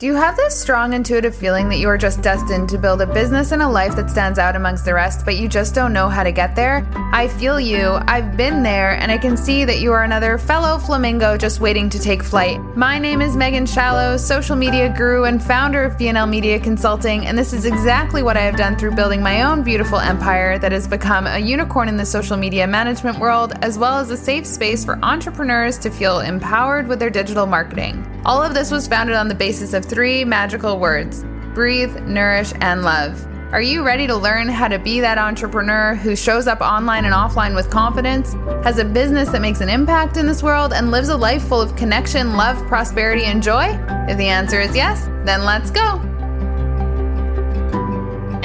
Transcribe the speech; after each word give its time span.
Do 0.00 0.06
you 0.06 0.14
have 0.14 0.34
this 0.34 0.58
strong 0.58 0.94
intuitive 0.94 1.34
feeling 1.34 1.68
that 1.68 1.76
you 1.76 1.86
are 1.86 1.98
just 1.98 2.22
destined 2.22 2.70
to 2.70 2.78
build 2.78 3.02
a 3.02 3.06
business 3.06 3.52
and 3.52 3.60
a 3.60 3.68
life 3.68 3.96
that 3.96 4.08
stands 4.08 4.38
out 4.38 4.56
amongst 4.56 4.86
the 4.86 4.94
rest, 4.94 5.26
but 5.26 5.36
you 5.36 5.46
just 5.46 5.74
don't 5.74 5.92
know 5.92 6.08
how 6.08 6.22
to 6.22 6.32
get 6.32 6.56
there? 6.56 6.88
I 7.12 7.28
feel 7.28 7.60
you. 7.60 7.98
I've 8.08 8.34
been 8.34 8.62
there, 8.62 8.92
and 8.92 9.12
I 9.12 9.18
can 9.18 9.36
see 9.36 9.66
that 9.66 9.80
you 9.80 9.92
are 9.92 10.02
another 10.02 10.38
fellow 10.38 10.78
flamingo 10.78 11.36
just 11.36 11.60
waiting 11.60 11.90
to 11.90 11.98
take 11.98 12.22
flight. 12.22 12.62
My 12.74 12.98
name 12.98 13.20
is 13.20 13.36
Megan 13.36 13.66
Shallow, 13.66 14.16
social 14.16 14.56
media 14.56 14.88
guru 14.88 15.24
and 15.24 15.42
founder 15.42 15.84
of 15.84 15.98
BNL 15.98 16.30
Media 16.30 16.58
Consulting, 16.58 17.26
and 17.26 17.36
this 17.36 17.52
is 17.52 17.66
exactly 17.66 18.22
what 18.22 18.38
I 18.38 18.40
have 18.40 18.56
done 18.56 18.78
through 18.78 18.92
building 18.92 19.22
my 19.22 19.42
own 19.42 19.62
beautiful 19.62 19.98
empire 19.98 20.58
that 20.60 20.72
has 20.72 20.88
become 20.88 21.26
a 21.26 21.38
unicorn 21.38 21.90
in 21.90 21.98
the 21.98 22.06
social 22.06 22.38
media 22.38 22.66
management 22.66 23.18
world, 23.18 23.52
as 23.60 23.76
well 23.76 23.98
as 23.98 24.08
a 24.10 24.16
safe 24.16 24.46
space 24.46 24.82
for 24.82 24.98
entrepreneurs 25.02 25.76
to 25.76 25.90
feel 25.90 26.20
empowered 26.20 26.88
with 26.88 26.98
their 26.98 27.10
digital 27.10 27.44
marketing. 27.44 28.06
All 28.24 28.42
of 28.42 28.54
this 28.54 28.70
was 28.70 28.88
founded 28.88 29.16
on 29.16 29.28
the 29.28 29.34
basis 29.34 29.74
of 29.74 29.89
three 29.90 30.24
magical 30.24 30.78
words 30.78 31.24
breathe, 31.52 31.94
nourish, 32.06 32.52
and 32.60 32.82
love. 32.84 33.26
Are 33.52 33.60
you 33.60 33.84
ready 33.84 34.06
to 34.06 34.14
learn 34.14 34.48
how 34.48 34.68
to 34.68 34.78
be 34.78 35.00
that 35.00 35.18
entrepreneur 35.18 35.96
who 35.96 36.14
shows 36.14 36.46
up 36.46 36.60
online 36.60 37.04
and 37.04 37.12
offline 37.12 37.56
with 37.56 37.68
confidence, 37.68 38.34
has 38.64 38.78
a 38.78 38.84
business 38.84 39.30
that 39.30 39.42
makes 39.42 39.60
an 39.60 39.68
impact 39.68 40.16
in 40.16 40.26
this 40.26 40.44
world, 40.44 40.72
and 40.72 40.92
lives 40.92 41.08
a 41.08 41.16
life 41.16 41.42
full 41.42 41.60
of 41.60 41.74
connection, 41.74 42.36
love, 42.36 42.64
prosperity, 42.68 43.24
and 43.24 43.42
joy? 43.42 43.76
If 44.08 44.16
the 44.16 44.28
answer 44.28 44.60
is 44.60 44.76
yes, 44.76 45.06
then 45.24 45.44
let's 45.44 45.72
go. 45.72 46.00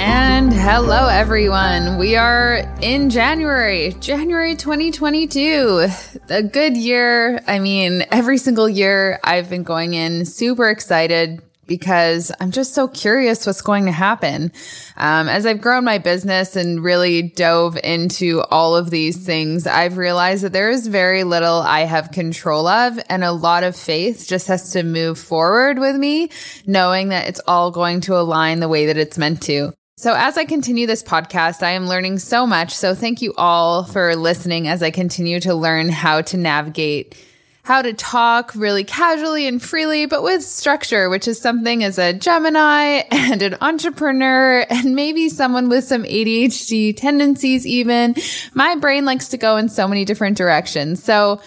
And 0.00 0.52
hello, 0.52 1.06
everyone. 1.06 1.96
We 1.96 2.16
are 2.16 2.76
in 2.82 3.08
January, 3.08 3.92
January 4.00 4.56
2022. 4.56 5.86
A 6.28 6.42
good 6.42 6.76
year. 6.76 7.40
I 7.46 7.60
mean, 7.60 8.04
every 8.10 8.38
single 8.38 8.68
year 8.68 9.20
I've 9.22 9.48
been 9.48 9.62
going 9.62 9.94
in 9.94 10.24
super 10.24 10.68
excited 10.68 11.40
because 11.68 12.32
I'm 12.40 12.50
just 12.50 12.74
so 12.74 12.88
curious 12.88 13.46
what's 13.46 13.62
going 13.62 13.84
to 13.84 13.92
happen. 13.92 14.50
Um, 14.96 15.28
as 15.28 15.46
I've 15.46 15.60
grown 15.60 15.84
my 15.84 15.98
business 15.98 16.56
and 16.56 16.82
really 16.82 17.22
dove 17.22 17.78
into 17.82 18.42
all 18.50 18.74
of 18.74 18.90
these 18.90 19.24
things, 19.24 19.68
I've 19.68 19.98
realized 19.98 20.42
that 20.42 20.52
there 20.52 20.70
is 20.70 20.88
very 20.88 21.22
little 21.22 21.60
I 21.60 21.80
have 21.80 22.10
control 22.10 22.66
of 22.66 22.98
and 23.08 23.22
a 23.22 23.32
lot 23.32 23.62
of 23.62 23.76
faith 23.76 24.26
just 24.26 24.48
has 24.48 24.72
to 24.72 24.82
move 24.82 25.20
forward 25.20 25.78
with 25.78 25.94
me, 25.94 26.30
knowing 26.66 27.10
that 27.10 27.28
it's 27.28 27.40
all 27.46 27.70
going 27.70 28.00
to 28.02 28.18
align 28.18 28.58
the 28.58 28.68
way 28.68 28.86
that 28.86 28.96
it's 28.96 29.16
meant 29.16 29.42
to. 29.42 29.72
So, 29.98 30.12
as 30.14 30.36
I 30.36 30.44
continue 30.44 30.86
this 30.86 31.02
podcast, 31.02 31.62
I 31.62 31.70
am 31.70 31.88
learning 31.88 32.18
so 32.18 32.46
much. 32.46 32.74
So, 32.74 32.94
thank 32.94 33.22
you 33.22 33.32
all 33.38 33.82
for 33.82 34.14
listening 34.14 34.68
as 34.68 34.82
I 34.82 34.90
continue 34.90 35.40
to 35.40 35.54
learn 35.54 35.88
how 35.88 36.20
to 36.20 36.36
navigate 36.36 37.16
how 37.62 37.80
to 37.80 37.94
talk 37.94 38.52
really 38.54 38.84
casually 38.84 39.48
and 39.48 39.60
freely, 39.60 40.04
but 40.04 40.22
with 40.22 40.44
structure, 40.44 41.08
which 41.08 41.26
is 41.26 41.40
something 41.40 41.82
as 41.82 41.98
a 41.98 42.12
Gemini 42.12 43.02
and 43.10 43.40
an 43.40 43.56
entrepreneur 43.62 44.66
and 44.68 44.94
maybe 44.94 45.30
someone 45.30 45.70
with 45.70 45.84
some 45.84 46.04
ADHD 46.04 46.94
tendencies, 46.94 47.66
even. 47.66 48.14
My 48.52 48.76
brain 48.76 49.06
likes 49.06 49.28
to 49.28 49.38
go 49.38 49.56
in 49.56 49.70
so 49.70 49.88
many 49.88 50.04
different 50.04 50.36
directions. 50.36 51.02
So 51.02 51.40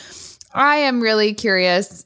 I 0.54 0.78
am 0.78 1.02
really 1.02 1.36
curious 1.36 2.04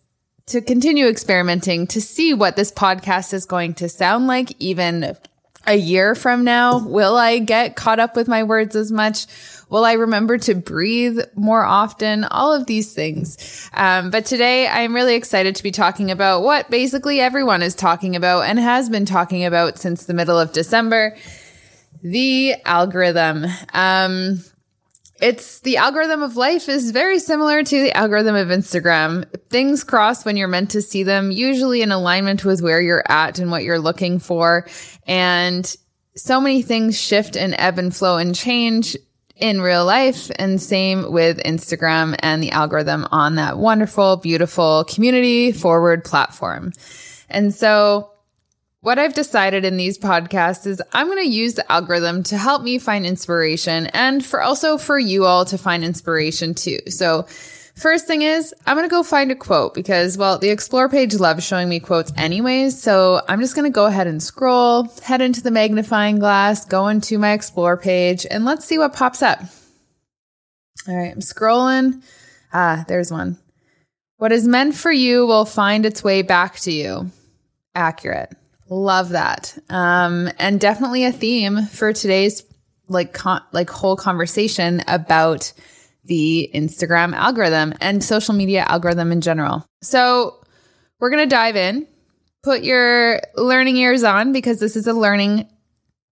to 0.47 0.59
continue 0.59 1.07
experimenting 1.07 1.87
to 1.87 2.01
see 2.01 2.33
what 2.33 2.57
this 2.57 2.71
podcast 2.71 3.33
is 3.33 3.45
going 3.45 3.75
to 3.75 3.87
sound 3.87 4.27
like, 4.27 4.51
even 4.59 5.15
a 5.65 5.75
year 5.75 6.15
from 6.15 6.43
now. 6.43 6.79
Will 6.79 7.15
I 7.15 7.39
get 7.39 7.75
caught 7.75 7.99
up 7.99 8.15
with 8.15 8.27
my 8.27 8.43
words 8.43 8.75
as 8.75 8.91
much? 8.91 9.27
Will 9.69 9.85
I 9.85 9.93
remember 9.93 10.37
to 10.39 10.55
breathe 10.55 11.19
more 11.35 11.63
often? 11.63 12.25
All 12.25 12.53
of 12.53 12.65
these 12.65 12.93
things. 12.93 13.69
Um, 13.73 14.11
but 14.11 14.25
today 14.25 14.67
I'm 14.67 14.93
really 14.93 15.15
excited 15.15 15.55
to 15.55 15.63
be 15.63 15.71
talking 15.71 16.11
about 16.11 16.43
what 16.43 16.69
basically 16.69 17.19
everyone 17.19 17.61
is 17.61 17.75
talking 17.75 18.15
about 18.15 18.41
and 18.41 18.59
has 18.59 18.89
been 18.89 19.05
talking 19.05 19.45
about 19.45 19.79
since 19.79 20.05
the 20.05 20.13
middle 20.13 20.37
of 20.37 20.51
December 20.51 21.15
the 22.03 22.55
algorithm. 22.65 23.45
Um, 23.73 24.43
it's 25.23 25.61
the 25.61 25.77
algorithm 25.77 26.21
of 26.21 26.35
life 26.35 26.67
is 26.67 26.91
very 26.91 27.17
similar 27.17 27.63
to 27.63 27.81
the 27.81 27.95
algorithm 27.95 28.35
of 28.35 28.49
Instagram. 28.49 29.25
Things 29.49 29.85
cross 29.85 30.25
when 30.25 30.35
you're 30.35 30.49
meant 30.49 30.71
to 30.71 30.81
see 30.81 31.03
them, 31.03 31.31
usually 31.31 31.81
in 31.81 31.93
alignment 31.93 32.43
with 32.43 32.61
where 32.61 32.81
you're 32.81 33.05
at 33.07 33.39
and 33.39 33.49
what 33.49 33.63
you're 33.63 33.79
looking 33.79 34.19
for. 34.19 34.67
And 35.07 35.73
so 36.17 36.41
many 36.41 36.61
things 36.61 36.99
shift 36.99 37.37
and 37.37 37.55
ebb 37.57 37.79
and 37.79 37.95
flow 37.95 38.17
and 38.17 38.35
change 38.35 38.97
in 39.37 39.61
real 39.61 39.85
life 39.85 40.29
and 40.35 40.61
same 40.61 41.09
with 41.09 41.37
Instagram 41.43 42.17
and 42.19 42.43
the 42.43 42.51
algorithm 42.51 43.07
on 43.09 43.35
that 43.35 43.57
wonderful, 43.57 44.17
beautiful 44.17 44.83
community 44.89 45.53
forward 45.53 46.03
platform. 46.03 46.73
And 47.29 47.55
so 47.55 48.12
what 48.83 48.99
I've 48.99 49.13
decided 49.13 49.63
in 49.63 49.77
these 49.77 49.97
podcasts 49.97 50.67
is 50.67 50.81
I'm 50.91 51.07
going 51.07 51.23
to 51.23 51.33
use 51.33 51.53
the 51.53 51.71
algorithm 51.71 52.21
to 52.23 52.37
help 52.37 52.63
me 52.63 52.77
find 52.79 53.05
inspiration 53.05 53.87
and 53.87 54.23
for 54.23 54.41
also 54.41 54.77
for 54.77 54.99
you 54.99 55.23
all 55.23 55.45
to 55.45 55.57
find 55.57 55.85
inspiration 55.85 56.53
too. 56.53 56.79
So 56.89 57.25
First 57.75 58.05
thing 58.05 58.21
is, 58.21 58.53
I'm 58.67 58.77
going 58.77 58.87
to 58.87 58.93
go 58.93 59.01
find 59.01 59.31
a 59.31 59.35
quote 59.35 59.73
because, 59.73 60.15
well, 60.15 60.37
the 60.37 60.51
explore 60.51 60.87
page 60.89 61.15
loves 61.15 61.43
showing 61.43 61.67
me 61.67 61.79
quotes 61.79 62.13
anyways. 62.15 62.79
So 62.79 63.23
I'm 63.27 63.39
just 63.39 63.55
going 63.55 63.65
to 63.65 63.73
go 63.73 63.87
ahead 63.87 64.05
and 64.05 64.21
scroll, 64.21 64.89
head 65.03 65.21
into 65.21 65.41
the 65.41 65.49
magnifying 65.49 66.19
glass, 66.19 66.65
go 66.65 66.87
into 66.87 67.17
my 67.17 67.31
explore 67.31 67.75
page, 67.75 68.27
and 68.29 68.45
let's 68.45 68.65
see 68.65 68.77
what 68.77 68.93
pops 68.93 69.23
up. 69.23 69.39
All 70.87 70.95
right, 70.95 71.11
I'm 71.11 71.19
scrolling. 71.19 72.03
Ah, 72.53 72.85
there's 72.87 73.11
one. 73.11 73.39
What 74.17 74.31
is 74.31 74.47
meant 74.47 74.75
for 74.75 74.91
you 74.91 75.25
will 75.25 75.45
find 75.45 75.83
its 75.83 76.03
way 76.03 76.21
back 76.21 76.59
to 76.59 76.71
you. 76.71 77.09
Accurate. 77.73 78.35
Love 78.69 79.09
that. 79.09 79.57
Um, 79.69 80.29
and 80.39 80.59
definitely 80.59 81.05
a 81.05 81.11
theme 81.11 81.65
for 81.65 81.93
today's 81.93 82.43
like 82.87 83.13
con- 83.13 83.43
like 83.51 83.69
whole 83.69 83.95
conversation 83.95 84.83
about 84.87 85.53
the 86.05 86.49
Instagram 86.53 87.13
algorithm 87.13 87.73
and 87.79 88.03
social 88.03 88.33
media 88.33 88.65
algorithm 88.67 89.11
in 89.11 89.21
general. 89.21 89.65
So 89.81 90.43
we're 90.99 91.09
going 91.09 91.27
to 91.27 91.35
dive 91.35 91.55
in. 91.55 91.87
Put 92.43 92.63
your 92.63 93.21
learning 93.35 93.77
ears 93.77 94.03
on 94.03 94.33
because 94.33 94.59
this 94.59 94.75
is 94.75 94.85
a 94.85 94.93
learning 94.93 95.47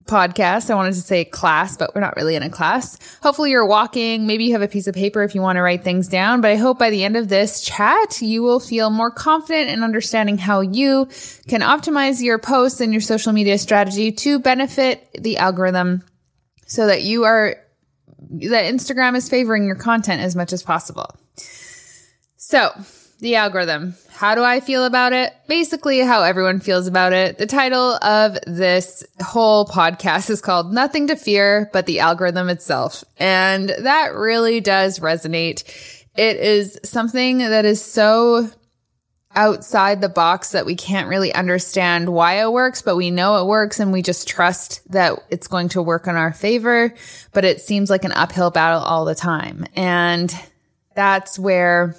podcast. 0.05 0.69
I 0.69 0.75
wanted 0.75 0.93
to 0.93 1.01
say 1.01 1.25
class, 1.25 1.77
but 1.77 1.93
we're 1.93 2.01
not 2.01 2.15
really 2.15 2.35
in 2.35 2.43
a 2.43 2.49
class. 2.49 2.97
Hopefully 3.21 3.51
you're 3.51 3.65
walking. 3.65 4.25
Maybe 4.25 4.45
you 4.45 4.53
have 4.53 4.61
a 4.61 4.67
piece 4.67 4.87
of 4.87 4.95
paper 4.95 5.23
if 5.23 5.35
you 5.35 5.41
want 5.41 5.57
to 5.57 5.61
write 5.61 5.83
things 5.83 6.07
down. 6.07 6.41
But 6.41 6.51
I 6.51 6.55
hope 6.55 6.79
by 6.79 6.89
the 6.89 7.03
end 7.03 7.15
of 7.15 7.29
this 7.29 7.61
chat, 7.61 8.21
you 8.21 8.41
will 8.41 8.59
feel 8.59 8.89
more 8.89 9.11
confident 9.11 9.69
in 9.69 9.83
understanding 9.83 10.37
how 10.37 10.61
you 10.61 11.07
can 11.47 11.61
optimize 11.61 12.21
your 12.21 12.39
posts 12.39 12.81
and 12.81 12.91
your 12.91 13.01
social 13.01 13.33
media 13.33 13.57
strategy 13.57 14.11
to 14.11 14.39
benefit 14.39 15.07
the 15.19 15.37
algorithm 15.37 16.03
so 16.65 16.87
that 16.87 17.03
you 17.03 17.25
are 17.25 17.55
that 18.31 18.65
Instagram 18.65 19.15
is 19.15 19.29
favoring 19.29 19.65
your 19.65 19.75
content 19.75 20.21
as 20.21 20.35
much 20.35 20.53
as 20.53 20.61
possible. 20.61 21.15
So, 22.37 22.71
the 23.19 23.35
algorithm. 23.35 23.95
How 24.19 24.35
do 24.35 24.43
I 24.43 24.59
feel 24.59 24.83
about 24.83 25.13
it? 25.13 25.33
Basically, 25.47 25.99
how 25.99 26.23
everyone 26.23 26.59
feels 26.59 26.87
about 26.87 27.13
it. 27.13 27.37
The 27.37 27.45
title 27.45 27.93
of 28.03 28.37
this 28.45 29.01
whole 29.21 29.65
podcast 29.65 30.29
is 30.29 30.41
called 30.41 30.73
Nothing 30.73 31.07
to 31.07 31.15
Fear 31.15 31.69
But 31.71 31.85
the 31.85 32.01
Algorithm 32.01 32.49
Itself. 32.49 33.05
And 33.15 33.69
that 33.69 34.13
really 34.13 34.59
does 34.59 34.99
resonate. 34.99 35.63
It 36.17 36.35
is 36.35 36.77
something 36.83 37.37
that 37.37 37.63
is 37.63 37.81
so 37.81 38.49
outside 39.35 40.01
the 40.01 40.09
box 40.09 40.51
that 40.51 40.65
we 40.65 40.75
can't 40.75 41.07
really 41.07 41.33
understand 41.33 42.09
why 42.09 42.41
it 42.41 42.51
works, 42.51 42.81
but 42.81 42.97
we 42.97 43.11
know 43.11 43.41
it 43.41 43.47
works 43.47 43.79
and 43.79 43.93
we 43.93 44.01
just 44.01 44.27
trust 44.27 44.81
that 44.91 45.13
it's 45.29 45.47
going 45.47 45.69
to 45.69 45.81
work 45.81 46.07
in 46.07 46.17
our 46.17 46.33
favor. 46.33 46.93
But 47.31 47.45
it 47.45 47.61
seems 47.61 47.89
like 47.89 48.03
an 48.03 48.11
uphill 48.11 48.51
battle 48.51 48.81
all 48.81 49.05
the 49.05 49.15
time. 49.15 49.65
And 49.77 50.29
that's 50.93 51.39
where 51.39 51.95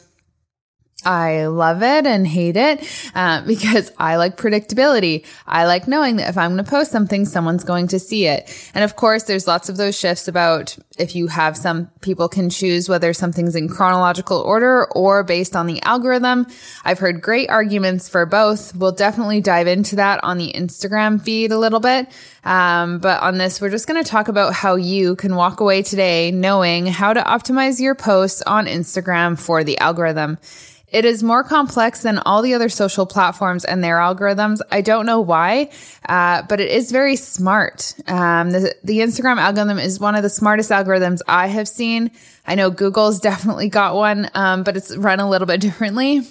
I 1.05 1.47
love 1.47 1.83
it 1.83 2.07
and 2.07 2.27
hate 2.27 2.57
it 2.57 2.87
uh, 3.15 3.43
because 3.47 3.91
I 3.99 4.17
like 4.17 4.37
predictability. 4.37 5.27
I 5.47 5.67
like 5.67 5.89
knowing 5.89 6.17
that 6.17 6.29
if 6.29 6.39
I'm 6.39 6.53
going 6.53 6.65
to 6.65 6.71
post 6.71 6.93
something, 6.93 7.25
someone's 7.25 7.65
going 7.65 7.89
to 7.89 7.99
see 7.99 8.27
it. 8.27 8.71
And 8.75 8.85
of 8.85 8.97
course, 8.97 9.25
there's 9.25 9.47
lots 9.47 9.69
of 9.69 9.77
those 9.77 9.99
shifts 9.99 10.29
about 10.29 10.77
if 10.99 11.17
you 11.17 11.29
have 11.29 11.57
some 11.57 11.87
people 12.01 12.29
can 12.29 12.51
choose 12.51 12.89
whether 12.89 13.13
something's 13.13 13.57
in 13.57 13.69
chronological 13.69 14.39
order 14.39 14.87
or 14.93 15.25
based 15.25 15.57
on 15.57 15.67
the 15.67 15.83
algorithm. 15.83 16.47
I've 16.85 16.99
heard 16.99 17.23
great 17.23 17.49
arguments 17.49 18.09
for 18.09 18.27
both. 18.27 18.75
We'll 18.75 18.93
definitely 18.93 19.41
dive 19.41 19.67
into 19.67 19.97
that 19.97 20.23
on 20.23 20.39
the 20.39 20.53
Instagram 20.53 21.23
feed 21.23 21.53
a 21.53 21.59
little 21.59 21.81
bit. 21.81 22.09
Um, 22.45 22.99
but 22.99 23.23
on 23.23 23.39
this, 23.39 23.61
we're 23.61 23.71
just 23.71 23.87
going 23.87 24.03
to 24.03 24.09
talk 24.09 24.29
about 24.29 24.55
how 24.55 24.77
you 24.77 25.17
can 25.17 25.37
walk 25.37 25.61
away 25.61 25.83
today 25.83 26.31
knowing 26.31 26.87
how 26.87 27.13
to 27.13 27.23
optimize 27.23 27.81
your 27.81 27.95
posts 27.95 28.43
on 28.43 28.67
Instagram 28.67 29.39
for 29.39 29.65
the 29.65 29.79
algorithm. 29.79 30.39
It 30.91 31.05
is 31.05 31.23
more 31.23 31.45
complex 31.45 32.03
than 32.03 32.19
all 32.19 32.43
the 32.43 32.55
other 32.55 32.69
social 32.69 33.07
platforms 33.07 33.65
and 33.65 33.83
their 33.83 33.99
algorithms. 33.99 34.61
I 34.73 34.81
don't 34.81 35.07
know 35.07 35.21
why, 35.21 35.71
uh, 36.09 36.43
but 36.49 36.61
it 36.61 36.71
is 36.71 36.91
very 36.91 37.17
smart. 37.17 37.95
Um, 38.09 38.51
the, 38.51 38.75
the 38.83 38.99
Instagram 38.99 39.39
algorithm 39.39 39.79
is 39.79 40.01
one 40.01 40.17
of 40.17 40.23
the 40.23 40.31
smartest 40.31 40.71
algorithms 40.71 41.21
I 41.29 41.47
have 41.47 41.69
seen. 41.69 42.11
I 42.47 42.57
know 42.57 42.71
Google's 42.71 43.21
definitely 43.31 43.69
got 43.69 43.95
one, 43.95 44.29
um, 44.35 44.65
but 44.65 44.77
it's 44.77 44.97
run 44.97 45.21
a 45.21 45.29
little 45.29 45.47
bit 45.47 45.61
differently. 45.61 46.23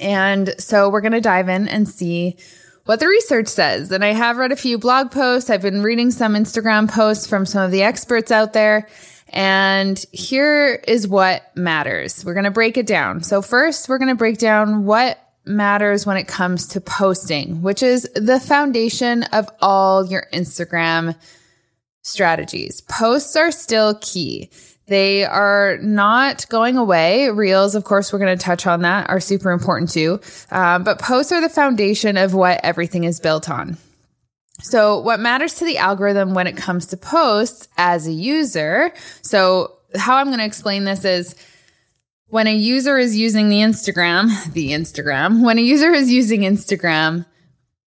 And 0.00 0.54
so 0.58 0.90
we're 0.90 1.00
going 1.00 1.12
to 1.12 1.20
dive 1.20 1.48
in 1.48 1.68
and 1.68 1.88
see 1.88 2.36
what 2.84 3.00
the 3.00 3.06
research 3.06 3.48
says. 3.48 3.92
And 3.92 4.04
I 4.04 4.12
have 4.12 4.36
read 4.36 4.52
a 4.52 4.56
few 4.56 4.78
blog 4.78 5.10
posts. 5.10 5.48
I've 5.48 5.62
been 5.62 5.82
reading 5.82 6.10
some 6.10 6.34
Instagram 6.34 6.90
posts 6.90 7.26
from 7.26 7.46
some 7.46 7.62
of 7.62 7.70
the 7.70 7.82
experts 7.82 8.30
out 8.30 8.52
there. 8.52 8.88
And 9.32 10.04
here 10.12 10.74
is 10.86 11.08
what 11.08 11.56
matters. 11.56 12.24
We're 12.24 12.34
going 12.34 12.44
to 12.44 12.50
break 12.50 12.76
it 12.76 12.86
down. 12.86 13.22
So 13.22 13.40
first, 13.42 13.88
we're 13.88 13.98
going 13.98 14.08
to 14.10 14.14
break 14.14 14.38
down 14.38 14.84
what 14.84 15.18
matters 15.44 16.06
when 16.06 16.16
it 16.16 16.28
comes 16.28 16.68
to 16.68 16.80
posting, 16.80 17.62
which 17.62 17.82
is 17.82 18.08
the 18.14 18.38
foundation 18.38 19.24
of 19.24 19.48
all 19.60 20.06
your 20.06 20.26
Instagram 20.32 21.16
strategies. 22.02 22.82
Posts 22.82 23.36
are 23.36 23.50
still 23.50 23.94
key. 24.00 24.50
They 24.86 25.24
are 25.24 25.78
not 25.78 26.48
going 26.48 26.76
away. 26.76 27.30
Reels, 27.30 27.74
of 27.74 27.84
course, 27.84 28.12
we're 28.12 28.18
going 28.18 28.36
to 28.36 28.44
touch 28.44 28.66
on 28.66 28.82
that, 28.82 29.08
are 29.08 29.20
super 29.20 29.50
important 29.50 29.90
too. 29.90 30.20
Um, 30.50 30.84
but 30.84 30.98
posts 30.98 31.32
are 31.32 31.40
the 31.40 31.48
foundation 31.48 32.16
of 32.16 32.34
what 32.34 32.60
everything 32.62 33.04
is 33.04 33.18
built 33.20 33.48
on. 33.48 33.78
So, 34.60 35.00
what 35.00 35.20
matters 35.20 35.54
to 35.54 35.64
the 35.64 35.78
algorithm 35.78 36.34
when 36.34 36.46
it 36.46 36.56
comes 36.56 36.86
to 36.86 36.96
posts 36.96 37.68
as 37.76 38.06
a 38.06 38.12
user? 38.12 38.92
So, 39.22 39.76
how 39.96 40.16
I'm 40.16 40.26
going 40.26 40.38
to 40.38 40.44
explain 40.44 40.84
this 40.84 41.04
is 41.04 41.34
when 42.28 42.46
a 42.46 42.54
user 42.54 42.98
is 42.98 43.16
using 43.16 43.48
the 43.48 43.60
Instagram, 43.60 44.52
the 44.52 44.70
Instagram, 44.70 45.42
when 45.42 45.58
a 45.58 45.62
user 45.62 45.92
is 45.92 46.12
using 46.12 46.42
Instagram, 46.42 47.26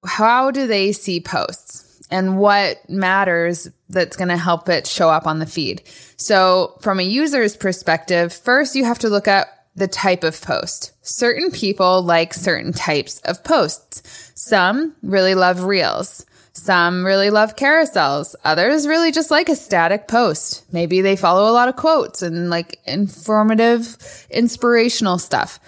how 0.06 0.52
do 0.52 0.68
they 0.68 0.92
see 0.92 1.20
posts? 1.20 1.86
and 2.12 2.38
what 2.38 2.88
matters 2.90 3.68
that's 3.90 4.18
going 4.18 4.30
to 4.30 4.38
help 4.38 4.70
it 4.70 4.88
show 4.88 5.10
up 5.10 5.28
on 5.28 5.40
the 5.40 5.46
feed. 5.46 5.84
So 6.18 6.78
from 6.82 7.00
a 7.00 7.04
user's 7.04 7.56
perspective, 7.56 8.34
first 8.34 8.76
you 8.76 8.86
have 8.86 9.00
to 9.00 9.10
look 9.10 9.28
at 9.28 9.48
the 9.76 9.88
type 9.88 10.24
of 10.24 10.42
post. 10.42 10.94
Certain 11.02 11.52
people 11.52 12.02
like 12.02 12.34
certain 12.34 12.72
types 12.72 13.20
of 13.22 13.44
posts. 13.44 14.32
Some 14.36 14.96
really 15.02 15.36
love 15.36 15.64
reels. 15.64 16.26
Some 16.56 17.06
really 17.06 17.30
love 17.30 17.58
carousels. 17.58 18.34
Others 18.46 18.88
really 18.88 19.12
just 19.12 19.30
like 19.30 19.50
a 19.50 19.58
static 19.58 20.08
post. 20.08 20.64
Maybe 20.72 21.02
they 21.02 21.18
follow 21.18 21.52
a 21.52 21.54
lot 21.54 21.68
of 21.68 21.76
quotes 21.76 22.22
and 22.22 22.50
like 22.50 22.80
informative, 22.86 23.98
inspirational 24.30 25.18
stuff. 25.18 25.60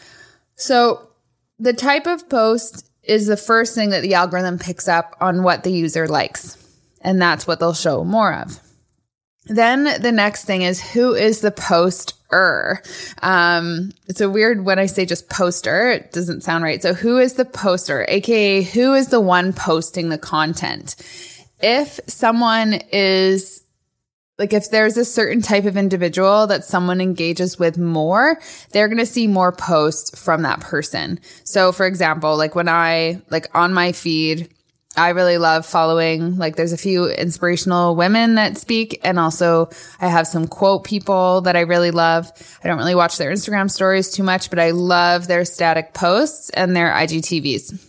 So 0.55 1.09
the 1.59 1.73
type 1.73 2.07
of 2.07 2.29
post 2.29 2.89
is 3.03 3.27
the 3.27 3.35
first 3.35 3.75
thing 3.75 3.89
that 3.89 4.01
the 4.01 4.13
algorithm 4.13 4.57
picks 4.59 4.87
up 4.87 5.13
on 5.19 5.43
what 5.43 5.63
the 5.63 5.71
user 5.71 6.07
likes. 6.07 6.57
And 7.01 7.21
that's 7.21 7.45
what 7.45 7.59
they'll 7.59 7.73
show 7.73 8.05
more 8.05 8.33
of. 8.33 8.57
Then 9.45 10.01
the 10.01 10.13
next 10.13 10.45
thing 10.45 10.61
is 10.61 10.91
who 10.93 11.13
is 11.13 11.41
the 11.41 11.51
poster? 12.29 12.81
Um, 13.21 13.91
it's 14.07 14.21
a 14.21 14.29
weird 14.29 14.65
when 14.65 14.79
I 14.79 14.85
say 14.85 15.05
just 15.05 15.29
poster, 15.29 15.89
it 15.89 16.11
doesn't 16.11 16.41
sound 16.41 16.63
right. 16.63 16.81
So 16.81 16.93
who 16.93 17.17
is 17.17 17.33
the 17.33 17.45
poster? 17.45 18.05
AKA 18.07 18.63
who 18.63 18.93
is 18.93 19.09
the 19.09 19.21
one 19.21 19.53
posting 19.53 20.09
the 20.09 20.17
content? 20.17 20.95
If 21.59 21.99
someone 22.07 22.73
is 22.91 23.63
like 24.37 24.53
if 24.53 24.69
there's 24.69 24.97
a 24.97 25.05
certain 25.05 25.41
type 25.41 25.65
of 25.65 25.77
individual 25.77 26.45
that 26.47 26.63
someone 26.63 27.01
engages 27.01 27.57
with 27.57 27.77
more, 27.77 28.39
they're 28.71 28.87
going 28.87 28.99
to 28.99 29.05
see 29.05 29.25
more 29.25 29.51
posts 29.51 30.17
from 30.19 30.43
that 30.43 30.59
person. 30.59 31.19
So 31.43 31.71
for 31.71 31.87
example, 31.87 32.37
like 32.37 32.53
when 32.53 32.69
I 32.69 33.21
like 33.31 33.47
on 33.55 33.73
my 33.73 33.93
feed, 33.93 34.49
I 34.97 35.09
really 35.09 35.37
love 35.37 35.65
following 35.65 36.37
like 36.37 36.55
there's 36.55 36.73
a 36.73 36.77
few 36.77 37.07
inspirational 37.07 37.95
women 37.95 38.35
that 38.35 38.57
speak 38.57 38.99
and 39.03 39.19
also 39.19 39.69
I 40.01 40.07
have 40.07 40.25
some 40.25 40.47
quote 40.47 40.83
people 40.83 41.41
that 41.41 41.55
I 41.55 41.61
really 41.61 41.91
love. 41.91 42.31
I 42.63 42.67
don't 42.67 42.79
really 42.79 42.95
watch 42.95 43.17
their 43.17 43.31
Instagram 43.31 43.69
stories 43.69 44.11
too 44.11 44.23
much, 44.23 44.49
but 44.49 44.59
I 44.59 44.71
love 44.71 45.27
their 45.27 45.45
static 45.45 45.93
posts 45.93 46.49
and 46.49 46.75
their 46.75 46.91
IGTVs 46.91 47.79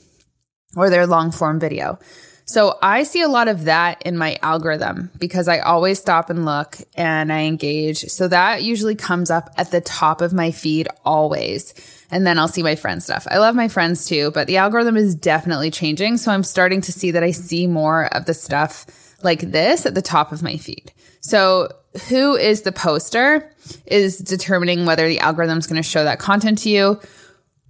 or 0.76 0.90
their 0.90 1.06
long 1.06 1.30
form 1.30 1.58
video. 1.58 1.98
So 2.44 2.78
I 2.82 3.02
see 3.02 3.20
a 3.20 3.28
lot 3.28 3.48
of 3.48 3.64
that 3.64 4.02
in 4.06 4.16
my 4.16 4.38
algorithm 4.42 5.10
because 5.18 5.48
I 5.48 5.58
always 5.58 5.98
stop 5.98 6.30
and 6.30 6.46
look 6.46 6.78
and 6.94 7.30
I 7.30 7.42
engage. 7.42 8.04
So 8.04 8.26
that 8.28 8.62
usually 8.62 8.94
comes 8.94 9.30
up 9.30 9.50
at 9.58 9.70
the 9.70 9.82
top 9.82 10.22
of 10.22 10.32
my 10.32 10.50
feed 10.50 10.88
always. 11.04 11.74
And 12.10 12.26
then 12.26 12.38
I'll 12.38 12.48
see 12.48 12.62
my 12.62 12.74
friend 12.74 13.02
stuff. 13.02 13.26
I 13.30 13.38
love 13.38 13.54
my 13.54 13.68
friends 13.68 14.06
too, 14.06 14.30
but 14.30 14.46
the 14.46 14.56
algorithm 14.56 14.96
is 14.96 15.14
definitely 15.14 15.70
changing. 15.70 16.16
So 16.16 16.32
I'm 16.32 16.42
starting 16.42 16.80
to 16.82 16.92
see 16.92 17.10
that 17.10 17.22
I 17.22 17.32
see 17.32 17.66
more 17.66 18.06
of 18.06 18.24
the 18.24 18.34
stuff 18.34 18.86
like 19.22 19.40
this 19.40 19.84
at 19.84 19.94
the 19.94 20.02
top 20.02 20.32
of 20.32 20.42
my 20.42 20.56
feed. 20.56 20.92
So 21.20 21.68
who 22.08 22.36
is 22.36 22.62
the 22.62 22.72
poster 22.72 23.52
is 23.86 24.18
determining 24.18 24.86
whether 24.86 25.06
the 25.06 25.20
algorithm 25.20 25.58
is 25.58 25.66
going 25.66 25.82
to 25.82 25.88
show 25.88 26.04
that 26.04 26.18
content 26.18 26.58
to 26.58 26.70
you 26.70 27.00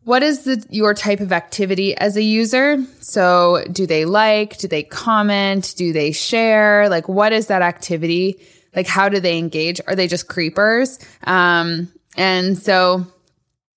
what 0.09 0.23
is 0.23 0.45
the 0.45 0.65
your 0.71 0.95
type 0.95 1.21
of 1.21 1.33
activity 1.33 1.95
as 1.95 2.17
a 2.17 2.23
user? 2.23 2.83
So, 3.01 3.63
do 3.71 3.87
they 3.87 4.07
like, 4.07 4.57
do 4.57 4.67
they 4.67 4.83
comment, 4.83 5.75
do 5.77 5.93
they 5.93 6.13
share? 6.13 6.89
Like 6.89 7.11
what 7.11 7.35
is 7.35 7.49
that 7.49 7.61
activity? 7.61 8.41
Like 8.75 8.87
how 8.87 9.11
do 9.11 9.21
they 9.21 9.37
engage? 9.37 9.83
Are 9.87 9.95
they 9.95 10.09
just 10.09 10.27
creepers? 10.27 10.99
Um 11.25 11.93
and 12.17 12.57
so 12.57 13.07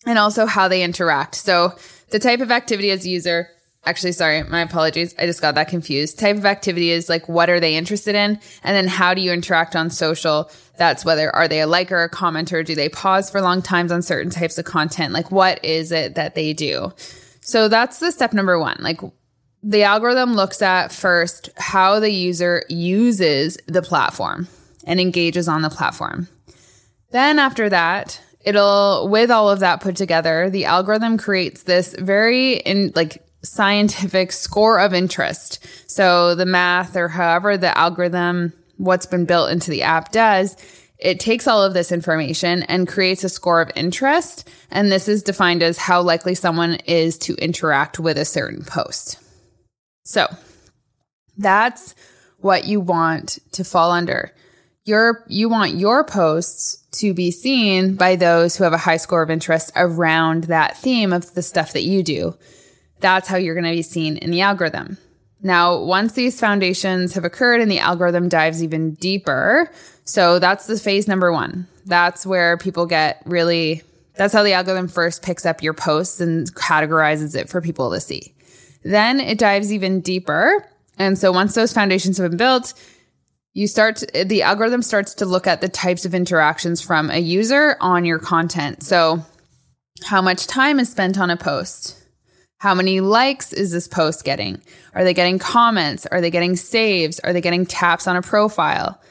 and 0.06 0.18
also 0.18 0.46
how 0.46 0.68
they 0.68 0.84
interact. 0.84 1.36
So, 1.36 1.76
the 2.10 2.20
type 2.20 2.42
of 2.42 2.52
activity 2.52 2.92
as 2.92 3.06
a 3.06 3.10
user 3.10 3.50
Actually, 3.84 4.12
sorry, 4.12 4.44
my 4.44 4.62
apologies. 4.62 5.16
I 5.18 5.26
just 5.26 5.42
got 5.42 5.56
that 5.56 5.68
confused. 5.68 6.20
Type 6.20 6.38
of 6.38 6.46
activity 6.46 6.92
is 6.92 7.10
like 7.10 7.28
what 7.28 7.50
are 7.50 7.60
they 7.60 7.76
interested 7.76 8.14
in? 8.14 8.40
And 8.64 8.76
then 8.76 8.88
how 8.88 9.16
do 9.16 9.22
you 9.22 9.32
interact 9.32 9.76
on 9.76 9.90
social? 9.90 10.52
That's 10.78 11.04
whether 11.04 11.36
are 11.36 11.48
they 11.48 11.62
a 11.62 11.68
liker, 11.68 12.04
a 12.04 12.10
commenter? 12.10 12.64
Do 12.64 12.76
they 12.76 12.90
pause 12.90 13.32
for 13.32 13.42
long 13.42 13.64
times 13.64 13.92
on 13.92 14.04
certain 14.04 14.30
types 14.30 14.60
of 14.60 14.66
content? 14.66 15.14
Like 15.14 15.32
what 15.32 15.64
is 15.66 15.92
it 15.92 16.14
that 16.14 16.36
they 16.36 16.54
do? 16.54 16.94
So 17.42 17.68
that's 17.70 17.98
the 17.98 18.12
step 18.12 18.34
number 18.34 18.60
one. 18.60 18.78
Like 18.82 19.02
the 19.64 19.82
algorithm 19.82 20.36
looks 20.36 20.62
at 20.62 20.92
first 20.92 21.50
how 21.58 22.00
the 22.00 22.12
user 22.12 22.64
uses 22.70 23.58
the 23.66 23.82
platform 23.82 24.48
and 24.86 25.00
engages 25.00 25.48
on 25.48 25.64
the 25.64 25.70
platform. 25.72 26.28
Then 27.10 27.40
after 27.40 27.68
that, 27.70 28.22
it'll 28.44 29.08
with 29.10 29.32
all 29.32 29.50
of 29.50 29.60
that 29.60 29.82
put 29.82 29.96
together, 29.96 30.50
the 30.50 30.66
algorithm 30.66 31.18
creates 31.18 31.64
this 31.64 31.96
very 31.98 32.54
in 32.54 32.92
like 32.96 33.24
scientific 33.44 34.32
score 34.32 34.80
of 34.80 34.94
interest. 34.94 35.66
So 35.90 36.36
the 36.36 36.46
math 36.46 36.96
or 36.96 37.08
however 37.08 37.58
the 37.58 37.76
algorithm, 37.78 38.54
what's 38.78 39.06
been 39.06 39.26
built 39.26 39.52
into 39.52 39.72
the 39.72 39.84
app 39.84 40.12
does, 40.12 40.56
it 40.98 41.20
takes 41.20 41.48
all 41.48 41.64
of 41.64 41.74
this 41.74 41.92
information 41.92 42.62
and 42.64 42.88
creates 42.88 43.24
a 43.24 43.30
score 43.30 43.62
of 43.62 43.72
interest. 43.76 44.48
And 44.70 44.92
this 44.92 45.08
is 45.08 45.24
defined 45.24 45.64
as 45.64 45.78
how 45.78 46.02
likely 46.02 46.36
someone 46.36 46.76
is 46.86 47.18
to 47.20 47.34
interact 47.36 48.00
with 48.00 48.18
a 48.18 48.26
certain 48.26 48.64
post. 48.64 49.18
So 50.04 50.28
that's 51.38 51.96
what 52.38 52.66
you 52.66 52.80
want 52.80 53.40
to 53.54 53.64
fall 53.64 53.92
under. 53.92 54.32
Your, 54.86 55.24
you 55.28 55.50
want 55.50 55.76
your 55.76 56.04
posts 56.04 56.81
to 56.94 57.14
be 57.14 57.32
seen 57.32 57.96
by 57.96 58.16
those 58.16 58.56
who 58.56 58.64
have 58.64 58.74
a 58.74 58.78
high 58.78 58.98
score 58.98 59.22
of 59.22 59.30
interest 59.30 59.72
around 59.76 60.46
that 60.46 60.78
theme 60.78 61.14
of 61.14 61.34
the 61.34 61.42
stuff 61.42 61.74
that 61.74 61.84
you 61.84 62.04
do. 62.04 62.38
That's 63.00 63.28
how 63.28 63.38
you're 63.38 63.56
going 63.56 63.66
to 63.66 63.72
be 63.72 63.82
seen 63.82 64.18
in 64.18 64.30
the 64.30 64.42
algorithm. 64.42 64.98
Now, 65.42 65.80
once 65.80 66.14
these 66.14 66.40
foundations 66.40 67.14
have 67.14 67.26
occurred 67.26 67.62
and 67.62 67.72
the 67.72 67.80
algorithm 67.80 68.30
dives 68.30 68.62
even 68.62 68.94
deeper, 68.96 69.72
so 70.04 70.38
that's 70.38 70.68
the 70.68 70.78
phase 70.78 71.08
number 71.08 71.32
one. 71.32 71.68
That's 71.86 72.26
where 72.26 72.58
people 72.58 72.86
get 72.86 73.24
really, 73.26 73.82
that's 74.16 74.34
how 74.34 74.44
the 74.44 74.54
algorithm 74.54 74.88
first 74.88 75.24
picks 75.24 75.46
up 75.46 75.64
your 75.64 75.74
posts 75.74 76.20
and 76.22 76.54
categorizes 76.56 77.36
it 77.36 77.50
for 77.50 77.62
people 77.62 77.92
to 77.92 78.00
see. 78.00 78.36
Then 78.84 79.20
it 79.20 79.40
dives 79.40 79.74
even 79.74 80.02
deeper. 80.02 80.68
And 81.00 81.18
so 81.18 81.32
once 81.32 81.56
those 81.56 81.74
foundations 81.74 82.18
have 82.18 82.30
been 82.30 82.38
built, 82.38 82.74
you 83.54 83.68
start, 83.68 83.98
to, 83.98 84.26
the 84.26 84.44
algorithm 84.44 84.82
starts 84.82 85.14
to 85.16 85.26
look 85.26 85.48
at 85.48 85.62
the 85.62 85.70
types 85.70 86.06
of 86.06 86.14
interactions 86.14 86.82
from 86.82 87.10
a 87.10 87.18
user 87.18 87.76
on 87.82 88.06
your 88.06 88.20
content. 88.20 88.84
So 88.84 89.26
how 90.04 90.22
much 90.22 90.48
time 90.48 90.80
is 90.80 90.90
spent 90.90 91.20
on 91.20 91.30
a 91.30 91.38
post? 91.38 91.98
How 92.60 92.76
many 92.76 93.02
likes 93.02 93.54
is 93.54 93.72
this 93.72 93.88
post 93.88 94.24
getting? 94.24 94.62
Are 94.94 95.04
they 95.04 95.14
getting 95.14 95.40
comments? 95.40 96.06
Are 96.06 96.22
they 96.22 96.30
getting 96.30 96.56
saves? 96.56 97.20
Are 97.20 97.34
they 97.34 97.42
getting 97.42 97.66
taps 97.66 98.08
on 98.08 98.16
a 98.16 98.22
profile? 98.22 99.02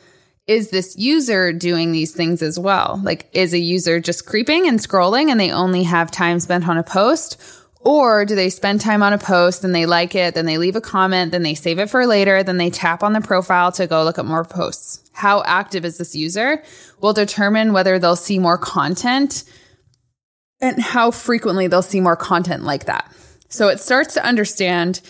Is 0.47 0.71
this 0.71 0.97
user 0.97 1.53
doing 1.53 1.93
these 1.93 2.13
things 2.13 2.43
as 2.43 2.59
well? 2.59 3.01
Like, 3.03 3.29
is 3.33 3.53
a 3.53 3.59
user 3.59 4.01
just 4.01 4.27
creeping 4.27 4.67
and 4.69 4.79
scrolling 4.79 5.31
and 5.31 5.39
they 5.39 5.51
only 5.51 5.83
have 5.83 6.11
time 6.11 6.41
spent 6.41 6.69
on 6.69 6.79
a 6.79 6.83
post? 6.83 7.41
Or 7.83 8.27
do 8.27 8.35
they 8.35 8.51
spend 8.51 8.81
time 8.81 9.03
on 9.03 9.15
a 9.15 9.19
post 9.19 9.65
and 9.65 9.75
they 9.75 9.87
like 9.87 10.15
it, 10.15 10.35
then 10.35 10.45
they 10.45 10.59
leave 10.59 10.77
a 10.77 10.83
comment, 10.83 11.33
then 11.33 11.43
they 11.43 11.55
save 11.55 11.79
it 11.79 11.89
for 11.89 12.07
later, 12.07 12.43
then 12.43 12.59
they 12.59 12.69
tap 12.69 13.03
on 13.03 13.15
the 13.15 13.23
profile 13.23 13.73
to 13.73 13.87
go 13.87 14.05
look 14.05 14.19
at 14.19 14.27
more 14.27 14.45
posts? 14.45 15.11
How 15.13 15.43
active 15.45 15.85
is 15.87 15.97
this 15.97 16.15
user 16.15 16.63
will 17.01 17.15
determine 17.15 17.73
whether 17.73 17.99
they'll 17.99 18.17
see 18.17 18.39
more 18.39 18.59
content 18.59 19.45
and 20.61 20.81
how 20.81 21.11
frequently 21.11 21.67
they'll 21.67 21.83
see 21.83 22.01
more 22.01 22.17
content 22.17 22.65
like 22.65 22.85
that. 22.85 23.11
So 23.49 23.69
it 23.69 23.81
starts 23.81 24.15
to 24.15 24.25
understand 24.25 25.01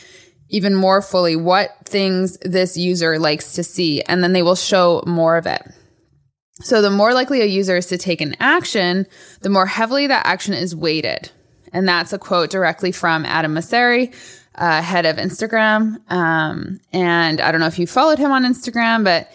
even 0.48 0.74
more 0.74 1.02
fully 1.02 1.36
what 1.36 1.70
things 1.84 2.38
this 2.38 2.76
user 2.76 3.18
likes 3.18 3.54
to 3.54 3.64
see, 3.64 4.02
and 4.02 4.22
then 4.22 4.32
they 4.32 4.42
will 4.42 4.56
show 4.56 5.02
more 5.06 5.36
of 5.36 5.46
it. 5.46 5.62
So 6.60 6.82
the 6.82 6.90
more 6.90 7.14
likely 7.14 7.40
a 7.40 7.46
user 7.46 7.76
is 7.76 7.86
to 7.86 7.98
take 7.98 8.20
an 8.20 8.36
action, 8.40 9.06
the 9.40 9.48
more 9.48 9.66
heavily 9.66 10.06
that 10.08 10.26
action 10.26 10.54
is 10.54 10.74
weighted. 10.74 11.30
And 11.72 11.88
that's 11.88 12.12
a 12.12 12.18
quote 12.18 12.50
directly 12.50 12.92
from 12.92 13.24
Adam 13.24 13.54
Mosseri, 13.54 14.14
uh, 14.54 14.82
head 14.82 15.06
of 15.06 15.16
Instagram. 15.16 16.00
Um, 16.10 16.80
and 16.92 17.40
I 17.40 17.52
don't 17.52 17.60
know 17.60 17.66
if 17.66 17.78
you 17.78 17.86
followed 17.86 18.18
him 18.18 18.32
on 18.32 18.44
Instagram, 18.44 19.04
but 19.04 19.32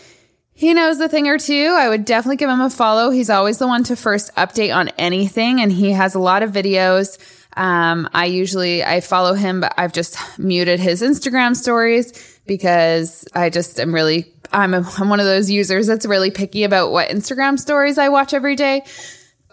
he 0.53 0.73
knows 0.73 0.99
a 0.99 1.09
thing 1.09 1.27
or 1.27 1.37
two. 1.37 1.75
I 1.77 1.89
would 1.89 2.05
definitely 2.05 2.37
give 2.37 2.49
him 2.49 2.61
a 2.61 2.69
follow. 2.69 3.09
He's 3.09 3.29
always 3.29 3.57
the 3.57 3.67
one 3.67 3.83
to 3.85 3.95
first 3.95 4.33
update 4.35 4.75
on 4.75 4.89
anything, 4.97 5.59
and 5.61 5.71
he 5.71 5.91
has 5.91 6.15
a 6.15 6.19
lot 6.19 6.43
of 6.43 6.51
videos. 6.51 7.17
Um, 7.57 8.09
I 8.13 8.25
usually 8.25 8.83
I 8.83 9.01
follow 9.01 9.33
him, 9.33 9.61
but 9.61 9.73
I've 9.77 9.93
just 9.93 10.17
muted 10.39 10.79
his 10.79 11.01
Instagram 11.01 11.55
stories 11.55 12.39
because 12.45 13.25
I 13.33 13.49
just 13.49 13.79
am 13.79 13.93
really 13.93 14.33
I'm 14.51 14.73
a, 14.73 14.89
I'm 14.97 15.09
one 15.09 15.19
of 15.19 15.25
those 15.25 15.51
users 15.51 15.87
that's 15.87 16.05
really 16.05 16.31
picky 16.31 16.63
about 16.63 16.91
what 16.91 17.09
Instagram 17.09 17.59
stories 17.59 17.97
I 17.97 18.09
watch 18.09 18.33
every 18.33 18.55
day. 18.55 18.83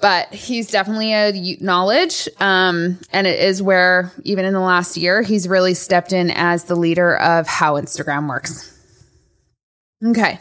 But 0.02 0.35
he's 0.35 0.66
definitely 0.66 1.12
a 1.12 1.56
knowledge, 1.61 2.28
um, 2.40 2.99
and 3.12 3.26
it 3.26 3.38
is 3.38 3.62
where 3.62 4.12
even 4.25 4.44
in 4.44 4.52
the 4.52 4.61
last 4.61 4.97
year 4.97 5.23
he's 5.23 5.49
really 5.49 5.75
stepped 5.75 6.12
in 6.12 6.30
as 6.32 6.64
the 6.64 6.75
leader 6.75 7.16
of 7.16 7.47
how 7.47 7.75
Instagram 7.75 8.28
works. 8.28 8.68
Okay. 10.04 10.40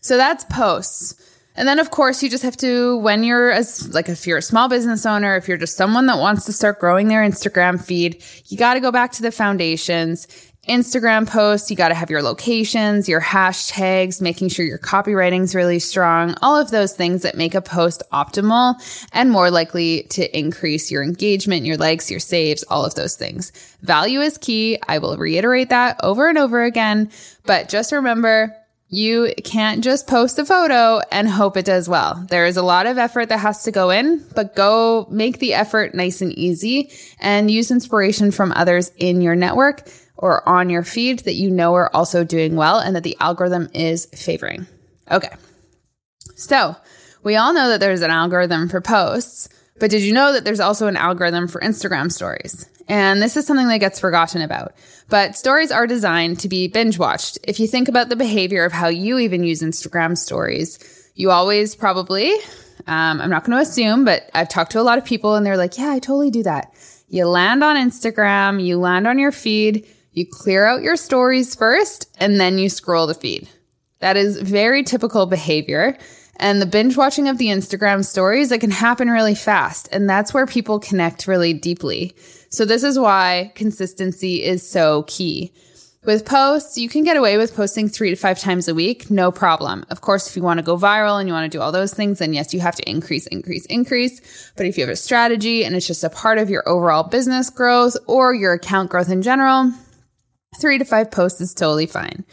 So 0.00 0.16
that's 0.16 0.44
posts. 0.44 1.14
And 1.54 1.66
then 1.66 1.80
of 1.80 1.90
course 1.90 2.22
you 2.22 2.30
just 2.30 2.44
have 2.44 2.56
to 2.58 2.96
when 2.98 3.24
you're 3.24 3.50
as 3.50 3.92
like 3.92 4.08
if 4.08 4.26
you're 4.26 4.38
a 4.38 4.42
small 4.42 4.68
business 4.68 5.04
owner, 5.04 5.36
if 5.36 5.48
you're 5.48 5.58
just 5.58 5.76
someone 5.76 6.06
that 6.06 6.18
wants 6.18 6.46
to 6.46 6.52
start 6.52 6.78
growing 6.78 7.08
their 7.08 7.20
Instagram 7.20 7.84
feed, 7.84 8.22
you 8.46 8.56
got 8.56 8.74
to 8.74 8.80
go 8.80 8.90
back 8.90 9.12
to 9.12 9.22
the 9.22 9.32
foundations. 9.32 10.28
Instagram 10.68 11.26
posts, 11.26 11.70
you 11.70 11.76
got 11.76 11.88
to 11.88 11.94
have 11.94 12.10
your 12.10 12.22
locations, 12.22 13.08
your 13.08 13.20
hashtags, 13.20 14.20
making 14.20 14.50
sure 14.50 14.64
your 14.64 14.78
copywriting's 14.78 15.54
really 15.54 15.78
strong, 15.78 16.34
all 16.42 16.56
of 16.56 16.70
those 16.70 16.92
things 16.92 17.22
that 17.22 17.36
make 17.36 17.54
a 17.54 17.62
post 17.62 18.02
optimal 18.12 18.74
and 19.12 19.30
more 19.30 19.50
likely 19.50 20.04
to 20.10 20.38
increase 20.38 20.90
your 20.90 21.02
engagement, 21.02 21.66
your 21.66 21.76
likes, 21.76 22.10
your 22.10 22.20
saves, 22.20 22.62
all 22.64 22.84
of 22.84 22.94
those 22.94 23.16
things. 23.16 23.50
Value 23.82 24.20
is 24.20 24.38
key. 24.38 24.78
I 24.86 24.98
will 24.98 25.16
reiterate 25.16 25.70
that 25.70 25.98
over 26.02 26.28
and 26.28 26.38
over 26.38 26.62
again, 26.62 27.10
but 27.44 27.68
just 27.68 27.90
remember 27.90 28.54
you 28.90 29.34
can't 29.44 29.84
just 29.84 30.06
post 30.06 30.38
a 30.38 30.46
photo 30.46 31.00
and 31.12 31.28
hope 31.28 31.56
it 31.56 31.66
does 31.66 31.88
well. 31.88 32.24
There 32.30 32.46
is 32.46 32.56
a 32.56 32.62
lot 32.62 32.86
of 32.86 32.96
effort 32.96 33.28
that 33.28 33.38
has 33.38 33.64
to 33.64 33.70
go 33.70 33.90
in, 33.90 34.24
but 34.34 34.56
go 34.56 35.06
make 35.10 35.38
the 35.38 35.52
effort 35.54 35.94
nice 35.94 36.22
and 36.22 36.32
easy 36.32 36.90
and 37.20 37.50
use 37.50 37.70
inspiration 37.70 38.30
from 38.30 38.52
others 38.52 38.90
in 38.96 39.20
your 39.20 39.36
network 39.36 39.86
or 40.18 40.46
on 40.48 40.68
your 40.68 40.82
feed 40.82 41.20
that 41.20 41.34
you 41.34 41.50
know 41.50 41.74
are 41.74 41.94
also 41.94 42.24
doing 42.24 42.56
well 42.56 42.78
and 42.78 42.94
that 42.96 43.04
the 43.04 43.16
algorithm 43.20 43.70
is 43.72 44.06
favoring. 44.06 44.66
Okay. 45.10 45.30
So 46.34 46.76
we 47.22 47.36
all 47.36 47.54
know 47.54 47.68
that 47.70 47.80
there's 47.80 48.02
an 48.02 48.10
algorithm 48.10 48.68
for 48.68 48.80
posts, 48.80 49.48
but 49.78 49.90
did 49.90 50.02
you 50.02 50.12
know 50.12 50.32
that 50.32 50.44
there's 50.44 50.60
also 50.60 50.88
an 50.88 50.96
algorithm 50.96 51.48
for 51.48 51.60
Instagram 51.60 52.12
stories? 52.12 52.68
And 52.88 53.22
this 53.22 53.36
is 53.36 53.46
something 53.46 53.68
that 53.68 53.78
gets 53.78 54.00
forgotten 54.00 54.42
about. 54.42 54.74
But 55.08 55.36
stories 55.36 55.70
are 55.70 55.86
designed 55.86 56.40
to 56.40 56.48
be 56.48 56.68
binge 56.68 56.98
watched. 56.98 57.38
If 57.44 57.60
you 57.60 57.66
think 57.66 57.88
about 57.88 58.08
the 58.08 58.16
behavior 58.16 58.64
of 58.64 58.72
how 58.72 58.88
you 58.88 59.18
even 59.18 59.44
use 59.44 59.62
Instagram 59.62 60.16
stories, 60.16 60.78
you 61.14 61.30
always 61.30 61.74
probably, 61.74 62.32
um, 62.86 63.20
I'm 63.20 63.30
not 63.30 63.44
going 63.44 63.56
to 63.56 63.62
assume, 63.62 64.04
but 64.04 64.28
I've 64.34 64.48
talked 64.48 64.72
to 64.72 64.80
a 64.80 64.82
lot 64.82 64.98
of 64.98 65.04
people 65.04 65.34
and 65.34 65.44
they're 65.44 65.56
like, 65.56 65.78
yeah, 65.78 65.90
I 65.90 65.98
totally 65.98 66.30
do 66.30 66.42
that. 66.44 66.72
You 67.08 67.26
land 67.26 67.62
on 67.62 67.76
Instagram, 67.76 68.64
you 68.64 68.78
land 68.78 69.06
on 69.06 69.18
your 69.18 69.32
feed, 69.32 69.86
you 70.12 70.26
clear 70.26 70.64
out 70.64 70.82
your 70.82 70.96
stories 70.96 71.54
first, 71.54 72.14
and 72.18 72.40
then 72.40 72.58
you 72.58 72.68
scroll 72.68 73.06
the 73.06 73.14
feed. 73.14 73.48
That 74.00 74.16
is 74.16 74.40
very 74.40 74.82
typical 74.82 75.26
behavior. 75.26 75.96
And 76.40 76.62
the 76.62 76.66
binge 76.66 76.96
watching 76.96 77.28
of 77.28 77.38
the 77.38 77.48
Instagram 77.48 78.04
stories, 78.04 78.52
it 78.52 78.60
can 78.60 78.70
happen 78.70 79.10
really 79.10 79.34
fast. 79.34 79.88
And 79.90 80.08
that's 80.08 80.32
where 80.32 80.46
people 80.46 80.78
connect 80.78 81.26
really 81.26 81.52
deeply. 81.52 82.14
So 82.48 82.64
this 82.64 82.84
is 82.84 82.98
why 82.98 83.52
consistency 83.56 84.44
is 84.44 84.68
so 84.68 85.02
key. 85.08 85.52
With 86.04 86.24
posts, 86.24 86.78
you 86.78 86.88
can 86.88 87.02
get 87.02 87.16
away 87.16 87.36
with 87.36 87.56
posting 87.56 87.88
three 87.88 88.10
to 88.10 88.16
five 88.16 88.38
times 88.38 88.68
a 88.68 88.74
week, 88.74 89.10
no 89.10 89.32
problem. 89.32 89.84
Of 89.90 90.00
course, 90.00 90.28
if 90.28 90.36
you 90.36 90.42
want 90.42 90.58
to 90.58 90.64
go 90.64 90.76
viral 90.78 91.18
and 91.18 91.28
you 91.28 91.34
want 91.34 91.50
to 91.50 91.54
do 91.58 91.60
all 91.60 91.72
those 91.72 91.92
things, 91.92 92.20
then 92.20 92.32
yes, 92.32 92.54
you 92.54 92.60
have 92.60 92.76
to 92.76 92.88
increase, 92.88 93.26
increase, 93.26 93.66
increase. 93.66 94.52
But 94.56 94.66
if 94.66 94.78
you 94.78 94.84
have 94.84 94.92
a 94.92 94.96
strategy 94.96 95.64
and 95.64 95.74
it's 95.74 95.88
just 95.88 96.04
a 96.04 96.08
part 96.08 96.38
of 96.38 96.48
your 96.48 96.66
overall 96.68 97.02
business 97.02 97.50
growth 97.50 97.96
or 98.06 98.32
your 98.32 98.52
account 98.52 98.90
growth 98.90 99.10
in 99.10 99.22
general, 99.22 99.72
three 100.58 100.78
to 100.78 100.84
five 100.84 101.10
posts 101.10 101.40
is 101.40 101.54
totally 101.54 101.86
fine. 101.86 102.24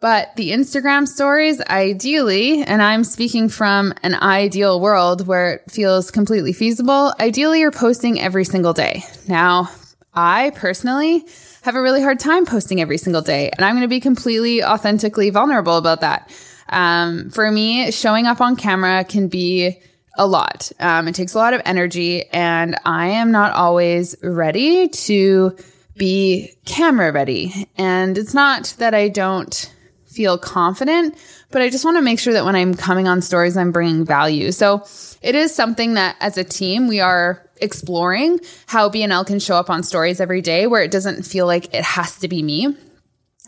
But 0.00 0.36
the 0.36 0.50
Instagram 0.50 1.08
stories, 1.08 1.60
ideally, 1.62 2.62
and 2.62 2.82
I'm 2.82 3.02
speaking 3.02 3.48
from 3.48 3.94
an 4.02 4.14
ideal 4.14 4.78
world 4.78 5.26
where 5.26 5.54
it 5.54 5.70
feels 5.70 6.10
completely 6.10 6.52
feasible, 6.52 7.14
ideally 7.18 7.60
you're 7.60 7.70
posting 7.70 8.20
every 8.20 8.44
single 8.44 8.74
day. 8.74 9.04
Now, 9.26 9.70
I 10.12 10.52
personally 10.54 11.26
have 11.62 11.76
a 11.76 11.82
really 11.82 12.02
hard 12.02 12.20
time 12.20 12.44
posting 12.44 12.80
every 12.80 12.98
single 12.98 13.22
day, 13.22 13.50
and 13.56 13.64
I'm 13.64 13.74
going 13.74 13.82
to 13.82 13.88
be 13.88 14.00
completely 14.00 14.62
authentically 14.62 15.30
vulnerable 15.30 15.76
about 15.76 16.02
that. 16.02 16.30
Um, 16.68 17.30
for 17.30 17.50
me, 17.50 17.90
showing 17.90 18.26
up 18.26 18.40
on 18.40 18.56
camera 18.56 19.02
can 19.04 19.28
be 19.28 19.80
a 20.18 20.26
lot. 20.26 20.72
Um, 20.78 21.08
it 21.08 21.14
takes 21.14 21.34
a 21.34 21.38
lot 21.38 21.54
of 21.54 21.62
energy, 21.64 22.26
and 22.32 22.76
I 22.84 23.08
am 23.08 23.32
not 23.32 23.52
always 23.52 24.14
ready 24.22 24.88
to 24.88 25.56
be 25.96 26.52
camera 26.64 27.12
ready. 27.12 27.68
And 27.76 28.16
it's 28.18 28.34
not 28.34 28.74
that 28.78 28.94
I 28.94 29.08
don't 29.08 29.72
feel 30.06 30.38
confident, 30.38 31.16
but 31.50 31.62
I 31.62 31.68
just 31.68 31.84
want 31.84 31.98
to 31.98 32.02
make 32.02 32.18
sure 32.18 32.32
that 32.32 32.44
when 32.44 32.56
I'm 32.56 32.74
coming 32.74 33.06
on 33.06 33.20
stories, 33.20 33.56
I'm 33.56 33.70
bringing 33.70 34.04
value. 34.04 34.50
So 34.52 34.84
it 35.22 35.34
is 35.34 35.54
something 35.54 35.94
that 35.94 36.16
as 36.20 36.38
a 36.38 36.44
team, 36.44 36.88
we 36.88 37.00
are 37.00 37.42
exploring 37.60 38.40
how 38.66 38.88
BNL 38.88 39.26
can 39.26 39.38
show 39.38 39.56
up 39.56 39.70
on 39.70 39.82
stories 39.82 40.20
every 40.20 40.40
day 40.40 40.66
where 40.66 40.82
it 40.82 40.90
doesn't 40.90 41.24
feel 41.24 41.46
like 41.46 41.74
it 41.74 41.84
has 41.84 42.18
to 42.18 42.28
be 42.28 42.42
me. 42.42 42.76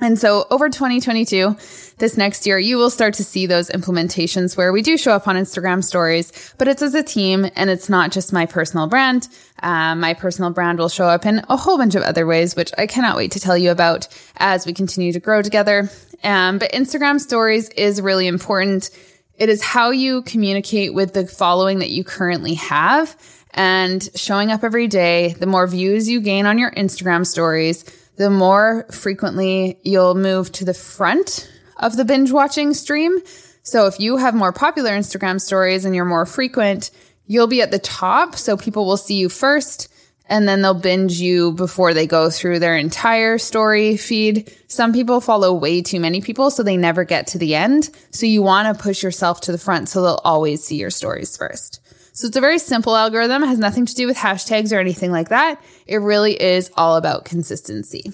And 0.01 0.19
so 0.19 0.47
over 0.51 0.69
2022, 0.69 1.57
this 1.99 2.17
next 2.17 2.47
year, 2.47 2.59
you 2.59 2.77
will 2.77 2.91
start 2.91 3.15
to 3.15 3.25
see 3.25 3.47
those 3.47 3.69
implementations 3.71 4.57
where 4.57 4.73
we 4.73 4.81
do 4.81 4.97
show 4.97 5.13
up 5.13 5.27
on 5.27 5.35
Instagram 5.35 5.83
stories, 5.83 6.55
but 6.57 6.69
it's 6.69 6.83
as 6.83 6.95
a 6.95 7.03
team 7.03 7.51
and 7.57 7.69
it's 7.69 7.89
not 7.89 8.13
just 8.13 8.33
my 8.33 8.47
personal 8.47 8.87
brand. 8.87 9.29
Um, 9.61 9.99
my 9.99 10.15
personal 10.15 10.51
brand 10.51 10.79
will 10.79 10.89
show 10.89 11.07
up 11.07 11.27
in 11.27 11.45
a 11.49 11.57
whole 11.57 11.77
bunch 11.79 11.97
of 11.97 12.03
other 12.03 12.27
ways, 12.27 12.55
which 12.55 12.71
I 12.79 12.87
cannot 12.87 13.17
wait 13.17 13.33
to 13.33 13.41
tell 13.41 13.59
you 13.59 13.73
about 13.73 14.07
as 14.37 14.67
we 14.67 14.73
continue 14.73 15.13
to 15.13 15.21
grow 15.21 15.43
together. 15.43 15.91
Um, 16.23 16.59
but 16.59 16.71
Instagram 16.71 17.21
stories 17.21 17.69
is 17.71 18.01
really 18.01 18.29
important. 18.29 18.91
It 19.37 19.49
is 19.49 19.65
how 19.65 19.91
you 19.91 20.23
communicate 20.23 20.95
with 20.95 21.15
the 21.15 21.27
following 21.27 21.81
that 21.81 21.91
you 21.91 22.05
currently 22.05 22.55
have 22.55 23.17
and 23.53 24.09
showing 24.15 24.53
up 24.53 24.63
every 24.63 24.87
day. 24.87 25.33
The 25.33 25.47
more 25.47 25.67
views 25.67 26.09
you 26.09 26.21
gain 26.21 26.47
on 26.47 26.59
your 26.59 26.71
Instagram 26.73 27.27
stories, 27.27 27.85
the 28.19 28.31
more 28.31 28.85
frequently 28.91 29.79
you'll 29.83 30.15
move 30.15 30.53
to 30.53 30.65
the 30.65 30.75
front 30.75 31.51
of 31.77 31.97
the 31.97 32.05
binge 32.05 32.33
watching 32.33 32.75
stream. 32.75 33.19
So 33.63 33.87
if 33.87 34.01
you 34.01 34.17
have 34.17 34.35
more 34.35 34.53
popular 34.53 34.91
Instagram 34.91 35.41
stories 35.41 35.85
and 35.85 35.95
you're 35.95 36.05
more 36.05 36.27
frequent, 36.27 36.91
you'll 37.27 37.47
be 37.47 37.63
at 37.63 37.71
the 37.71 37.79
top. 37.79 38.35
So 38.35 38.57
people 38.57 38.87
will 38.87 38.97
see 38.97 39.15
you 39.15 39.29
first 39.29 39.89
and 40.29 40.47
then 40.47 40.63
they'll 40.63 40.75
binge 40.75 41.21
you 41.21 41.53
before 41.53 41.95
they 41.95 42.07
go 42.07 42.29
through 42.29 42.59
their 42.59 42.77
entire 42.77 43.39
story 43.39 43.97
feed. 43.97 44.53
Some 44.67 44.93
people 44.93 45.21
follow 45.21 45.55
way 45.55 45.81
too 45.81 46.01
many 46.01 46.21
people, 46.21 46.51
so 46.51 46.63
they 46.63 46.77
never 46.77 47.05
get 47.05 47.29
to 47.29 47.39
the 47.39 47.55
end. 47.55 47.89
So 48.11 48.27
you 48.27 48.43
want 48.43 48.77
to 48.77 48.83
push 48.83 49.03
yourself 49.03 49.41
to 49.43 49.53
the 49.53 49.59
front 49.59 49.89
so 49.89 50.03
they'll 50.03 50.21
always 50.25 50.63
see 50.63 50.77
your 50.77 50.91
stories 50.91 51.37
first. 51.37 51.81
So 52.19 52.27
it's 52.27 52.37
a 52.37 52.41
very 52.41 52.59
simple 52.59 52.97
algorithm. 52.97 53.45
It 53.45 53.47
has 53.47 53.61
nothing 53.61 53.87
to 53.87 53.95
do 53.95 54.09
with 54.09 54.17
hashtags 54.17 54.73
or 54.73 54.81
anything 54.81 55.13
like 55.13 55.29
that. 55.29 55.63
It 55.87 55.99
really 55.99 56.33
is 56.33 56.69
all 56.77 56.97
about 56.97 57.25
consistency. 57.25 58.13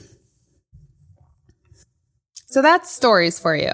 So 2.49 2.61
that's 2.61 2.91
stories 2.91 3.39
for 3.39 3.57
you. 3.57 3.73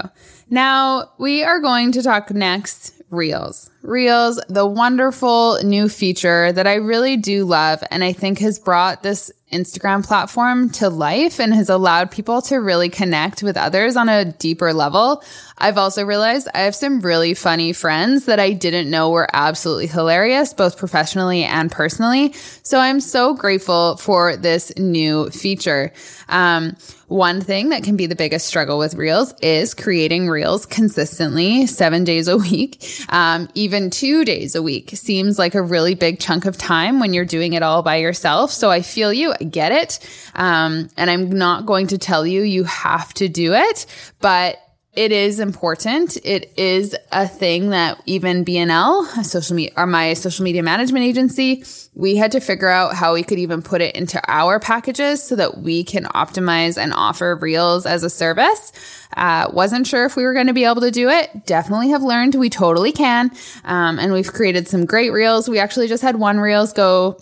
Now 0.49 1.11
we 1.19 1.43
are 1.43 1.59
going 1.59 1.91
to 1.91 2.03
talk 2.05 2.31
next 2.31 3.00
Reels. 3.11 3.71
Reels, 3.83 4.41
the 4.49 4.67
wonderful 4.67 5.59
new 5.65 5.89
feature 5.89 6.53
that 6.53 6.67
I 6.67 6.75
really 6.75 7.17
do 7.17 7.45
love 7.45 7.83
and 7.91 8.05
I 8.05 8.13
think 8.13 8.39
has 8.39 8.59
brought 8.59 9.03
this 9.03 9.33
Instagram 9.53 10.07
platform 10.07 10.71
to 10.71 10.89
life 10.89 11.41
and 11.41 11.53
has 11.53 11.69
allowed 11.69 12.11
people 12.11 12.41
to 12.43 12.57
really 12.57 12.89
connect 12.89 13.43
with 13.43 13.57
others 13.57 13.97
on 13.97 14.09
a 14.09 14.25
deeper 14.25 14.73
level. 14.73 15.25
I've 15.59 15.77
also 15.77 16.05
realized 16.05 16.49
I 16.55 16.61
have 16.61 16.77
some 16.77 17.01
really 17.01 17.35
funny 17.35 17.73
friends 17.73 18.27
that 18.27 18.39
I 18.39 18.53
didn't 18.53 18.89
know 18.89 19.11
were 19.11 19.29
absolutely 19.33 19.89
hilarious, 19.89 20.55
both 20.55 20.77
professionally 20.77 21.43
and 21.43 21.71
personally. 21.71 22.33
So 22.63 22.79
I'm 22.79 23.01
so 23.01 23.35
grateful 23.35 23.97
for 23.97 24.37
this 24.37 24.77
new 24.77 25.31
feature. 25.31 25.93
Um, 26.29 26.77
one 27.11 27.41
thing 27.41 27.71
that 27.71 27.83
can 27.83 27.97
be 27.97 28.07
the 28.07 28.15
biggest 28.15 28.47
struggle 28.47 28.79
with 28.79 28.95
Reels 28.95 29.35
is 29.43 29.75
creating 29.75 30.29
Reels 30.29 30.65
consistently 30.65 31.67
seven 31.67 32.05
days 32.05 32.29
a 32.29 32.37
week. 32.37 32.85
Um, 33.09 33.49
even 33.55 33.91
two 33.91 34.25
days 34.25 34.55
a 34.55 34.63
week 34.63 34.91
seems 34.91 35.37
like 35.37 35.57
a 35.57 35.63
really 35.63 35.97
big 35.97 36.21
chunk 36.21 36.45
of 36.45 36.57
time 36.57 37.01
when 37.01 37.13
you're 37.13 37.25
doing 37.25 37.55
it 37.55 37.65
all 37.65 37.83
by 37.83 37.97
yourself. 37.97 38.53
So 38.53 38.71
I 38.71 38.83
feel 38.83 39.13
you, 39.13 39.33
I 39.33 39.45
get 39.45 39.73
it. 39.73 39.99
Um, 40.37 40.89
and 40.97 41.11
I'm 41.11 41.31
not 41.31 41.67
going 41.67 41.89
to 41.89 41.99
tell 41.99 42.25
you 42.25 42.43
you 42.43 42.63
have 42.63 43.13
to 43.15 43.29
do 43.29 43.55
it, 43.55 43.87
but 44.21 44.59
it 44.95 45.13
is 45.13 45.39
important. 45.39 46.17
It 46.25 46.53
is 46.57 46.97
a 47.13 47.29
thing 47.29 47.71
that 47.71 48.03
even 48.07 48.45
BNL, 48.45 49.25
social 49.25 49.55
media, 49.55 49.73
or 49.77 49.87
my 49.87 50.15
social 50.15 50.45
media 50.45 50.65
management 50.65 51.05
agency, 51.05 51.63
we 51.95 52.17
had 52.17 52.33
to 52.33 52.41
figure 52.41 52.69
out 52.69 52.95
how 52.95 53.15
we 53.15 53.23
could 53.23 53.39
even 53.39 53.63
put 53.63 53.83
it 53.83 53.95
into 53.95 54.21
our 54.27 54.59
packages 54.59 55.23
so 55.23 55.37
that 55.37 55.59
we 55.59 55.85
can 55.85 56.05
optimize 56.07 56.77
and 56.77 56.93
offer 56.93 57.37
Reels 57.37 57.87
as 57.87 58.03
a 58.03 58.11
service. 58.11 58.73
Uh, 59.17 59.49
wasn't 59.53 59.87
sure 59.87 60.07
if 60.07 60.17
we 60.17 60.25
were 60.25 60.35
going 60.35 60.49
to 60.49 60.53
be 60.53 60.65
able 60.65 60.81
to 60.81 60.91
do 60.91 61.09
it. 61.09 61.47
Definitely 61.47 61.91
have 61.91 62.03
learned 62.03 62.35
we 62.35 62.51
totally 62.51 62.93
can. 62.93 63.31
Um, 63.65 64.01
and 64.01 64.13
we've 64.13 64.33
created 64.33 64.67
some 64.67 64.87
great 64.87 65.11
Reels. 65.11 65.49
We 65.49 65.61
actually 65.61 65.87
just 65.87 66.03
had 66.03 66.17
one 66.17 66.41
Reels 66.41 66.73
go 66.73 67.21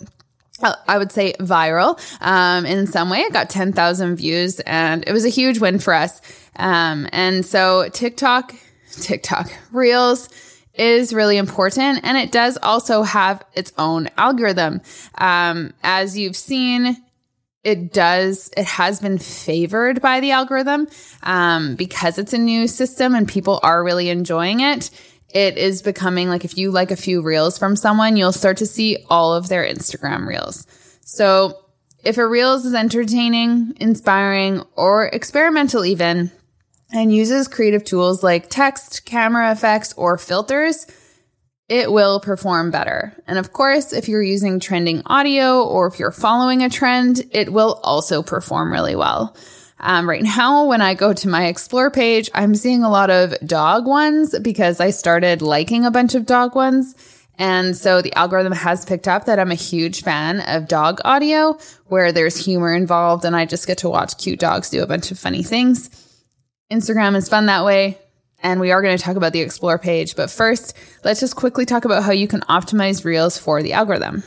I 0.87 0.97
would 0.97 1.11
say 1.11 1.33
viral 1.39 1.99
um, 2.21 2.65
in 2.65 2.87
some 2.87 3.09
way. 3.09 3.19
It 3.19 3.33
got 3.33 3.49
10,000 3.49 4.15
views 4.15 4.59
and 4.61 5.07
it 5.07 5.13
was 5.13 5.25
a 5.25 5.29
huge 5.29 5.59
win 5.59 5.79
for 5.79 5.93
us. 5.93 6.21
Um, 6.55 7.07
and 7.11 7.45
so 7.45 7.89
TikTok, 7.89 8.53
TikTok 8.91 9.49
Reels 9.71 10.29
is 10.73 11.13
really 11.13 11.37
important. 11.37 12.01
And 12.03 12.17
it 12.17 12.31
does 12.31 12.57
also 12.61 13.03
have 13.03 13.43
its 13.53 13.73
own 13.77 14.09
algorithm. 14.17 14.81
Um, 15.17 15.73
as 15.83 16.17
you've 16.17 16.35
seen, 16.35 16.97
it 17.63 17.91
does, 17.91 18.49
it 18.55 18.65
has 18.65 19.01
been 19.01 19.17
favored 19.17 20.01
by 20.01 20.21
the 20.21 20.31
algorithm 20.31 20.87
um, 21.23 21.75
because 21.75 22.17
it's 22.17 22.33
a 22.33 22.37
new 22.37 22.67
system 22.67 23.13
and 23.13 23.27
people 23.27 23.59
are 23.63 23.83
really 23.83 24.09
enjoying 24.09 24.61
it 24.61 24.89
it 25.33 25.57
is 25.57 25.81
becoming 25.81 26.29
like 26.29 26.45
if 26.45 26.57
you 26.57 26.71
like 26.71 26.91
a 26.91 26.95
few 26.95 27.21
reels 27.21 27.57
from 27.57 27.75
someone, 27.75 28.17
you'll 28.17 28.31
start 28.31 28.57
to 28.57 28.65
see 28.65 29.05
all 29.09 29.33
of 29.33 29.49
their 29.49 29.63
Instagram 29.63 30.27
reels. 30.27 30.65
So 31.01 31.59
if 32.03 32.17
a 32.17 32.27
reels 32.27 32.65
is 32.65 32.73
entertaining, 32.73 33.73
inspiring, 33.79 34.63
or 34.75 35.07
experimental 35.07 35.85
even, 35.85 36.31
and 36.91 37.13
uses 37.13 37.47
creative 37.47 37.83
tools 37.83 38.23
like 38.23 38.49
text, 38.49 39.05
camera 39.05 39.51
effects, 39.51 39.93
or 39.93 40.17
filters, 40.17 40.87
it 41.67 41.91
will 41.91 42.19
perform 42.19 42.71
better. 42.71 43.13
And 43.27 43.37
of 43.37 43.53
course, 43.53 43.93
if 43.93 44.07
you're 44.07 44.23
using 44.23 44.59
trending 44.59 45.03
audio 45.05 45.63
or 45.63 45.87
if 45.87 45.99
you're 45.99 46.11
following 46.11 46.63
a 46.63 46.69
trend, 46.69 47.23
it 47.31 47.53
will 47.53 47.79
also 47.83 48.23
perform 48.23 48.71
really 48.71 48.95
well. 48.95 49.35
Um, 49.79 50.09
right 50.09 50.23
now, 50.23 50.65
when 50.65 50.81
I 50.81 50.93
go 50.93 51.13
to 51.13 51.29
my 51.29 51.45
explore 51.45 51.89
page, 51.89 52.29
I'm 52.33 52.55
seeing 52.55 52.83
a 52.83 52.89
lot 52.89 53.09
of 53.09 53.33
dog 53.45 53.87
ones 53.87 54.37
because 54.39 54.79
I 54.79 54.89
started 54.89 55.41
liking 55.41 55.85
a 55.85 55.91
bunch 55.91 56.15
of 56.15 56.25
dog 56.25 56.55
ones. 56.55 56.95
And 57.37 57.77
so 57.77 58.01
the 58.01 58.13
algorithm 58.15 58.51
has 58.51 58.83
picked 58.83 59.07
up 59.07 59.25
that 59.25 59.39
I'm 59.39 59.51
a 59.51 59.55
huge 59.55 60.03
fan 60.03 60.41
of 60.41 60.67
dog 60.67 60.99
audio 61.05 61.57
where 61.87 62.11
there's 62.11 62.35
humor 62.35 62.73
involved 62.73 63.23
and 63.23 63.33
I 63.33 63.45
just 63.45 63.65
get 63.65 63.77
to 63.79 63.89
watch 63.89 64.17
cute 64.17 64.39
dogs 64.39 64.69
do 64.69 64.83
a 64.83 64.87
bunch 64.87 65.09
of 65.11 65.17
funny 65.17 65.41
things. 65.41 65.89
Instagram 66.69 67.15
is 67.15 67.29
fun 67.29 67.45
that 67.45 67.63
way. 67.63 67.97
And 68.43 68.59
we 68.59 68.71
are 68.71 68.81
going 68.81 68.97
to 68.97 69.03
talk 69.03 69.15
about 69.15 69.33
the 69.33 69.41
explore 69.41 69.79
page. 69.79 70.15
But 70.17 70.29
first, 70.29 70.75
let's 71.03 71.21
just 71.21 71.35
quickly 71.37 71.65
talk 71.65 71.85
about 71.85 72.03
how 72.03 72.11
you 72.11 72.27
can 72.27 72.41
optimize 72.41 73.05
reels 73.05 73.37
for 73.37 73.63
the 73.63 73.73
algorithm. 73.73 74.23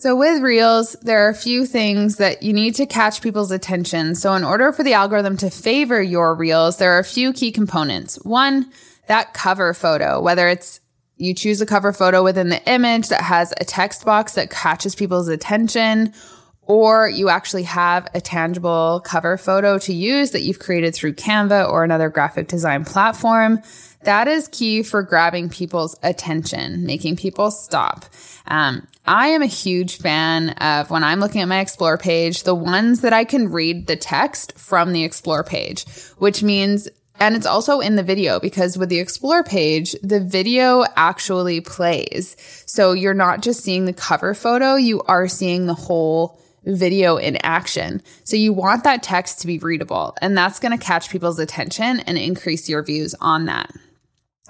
So 0.00 0.14
with 0.14 0.40
Reels, 0.42 0.92
there 1.02 1.26
are 1.26 1.28
a 1.28 1.34
few 1.34 1.66
things 1.66 2.18
that 2.18 2.44
you 2.44 2.52
need 2.52 2.76
to 2.76 2.86
catch 2.86 3.20
people's 3.20 3.50
attention. 3.50 4.14
So 4.14 4.32
in 4.34 4.44
order 4.44 4.70
for 4.70 4.84
the 4.84 4.92
algorithm 4.92 5.36
to 5.38 5.50
favor 5.50 6.00
your 6.00 6.36
Reels, 6.36 6.76
there 6.76 6.92
are 6.92 7.00
a 7.00 7.04
few 7.04 7.32
key 7.32 7.50
components. 7.50 8.14
One, 8.22 8.70
that 9.08 9.34
cover 9.34 9.74
photo, 9.74 10.20
whether 10.20 10.46
it's 10.46 10.78
you 11.16 11.34
choose 11.34 11.60
a 11.60 11.66
cover 11.66 11.92
photo 11.92 12.22
within 12.22 12.48
the 12.48 12.62
image 12.70 13.08
that 13.08 13.22
has 13.22 13.52
a 13.60 13.64
text 13.64 14.04
box 14.04 14.34
that 14.34 14.50
catches 14.50 14.94
people's 14.94 15.26
attention, 15.26 16.14
or 16.62 17.08
you 17.08 17.28
actually 17.28 17.64
have 17.64 18.06
a 18.14 18.20
tangible 18.20 19.02
cover 19.04 19.36
photo 19.36 19.78
to 19.78 19.92
use 19.92 20.30
that 20.30 20.42
you've 20.42 20.60
created 20.60 20.94
through 20.94 21.14
Canva 21.14 21.68
or 21.68 21.82
another 21.82 22.08
graphic 22.08 22.46
design 22.46 22.84
platform. 22.84 23.60
That 24.04 24.28
is 24.28 24.46
key 24.46 24.84
for 24.84 25.02
grabbing 25.02 25.48
people's 25.48 25.96
attention, 26.04 26.86
making 26.86 27.16
people 27.16 27.50
stop. 27.50 28.04
Um, 28.46 28.86
I 29.08 29.28
am 29.28 29.40
a 29.40 29.46
huge 29.46 29.96
fan 29.96 30.50
of 30.50 30.90
when 30.90 31.02
I'm 31.02 31.18
looking 31.18 31.40
at 31.40 31.48
my 31.48 31.60
explore 31.60 31.96
page, 31.96 32.42
the 32.42 32.54
ones 32.54 33.00
that 33.00 33.14
I 33.14 33.24
can 33.24 33.50
read 33.50 33.86
the 33.86 33.96
text 33.96 34.58
from 34.58 34.92
the 34.92 35.02
explore 35.02 35.42
page, 35.42 35.86
which 36.18 36.42
means 36.42 36.90
and 37.18 37.34
it's 37.34 37.46
also 37.46 37.80
in 37.80 37.96
the 37.96 38.02
video 38.02 38.38
because 38.38 38.76
with 38.76 38.90
the 38.90 39.00
explore 39.00 39.42
page, 39.42 39.96
the 40.02 40.20
video 40.20 40.84
actually 40.94 41.62
plays. 41.62 42.36
So 42.66 42.92
you're 42.92 43.14
not 43.14 43.40
just 43.40 43.64
seeing 43.64 43.86
the 43.86 43.94
cover 43.94 44.34
photo, 44.34 44.74
you 44.74 45.00
are 45.04 45.26
seeing 45.26 45.64
the 45.64 45.74
whole 45.74 46.38
video 46.64 47.16
in 47.16 47.36
action. 47.42 48.02
So 48.24 48.36
you 48.36 48.52
want 48.52 48.84
that 48.84 49.02
text 49.02 49.40
to 49.40 49.46
be 49.46 49.58
readable 49.58 50.16
and 50.20 50.36
that's 50.36 50.60
going 50.60 50.78
to 50.78 50.84
catch 50.84 51.08
people's 51.08 51.38
attention 51.38 52.00
and 52.00 52.18
increase 52.18 52.68
your 52.68 52.82
views 52.82 53.14
on 53.22 53.46
that. 53.46 53.72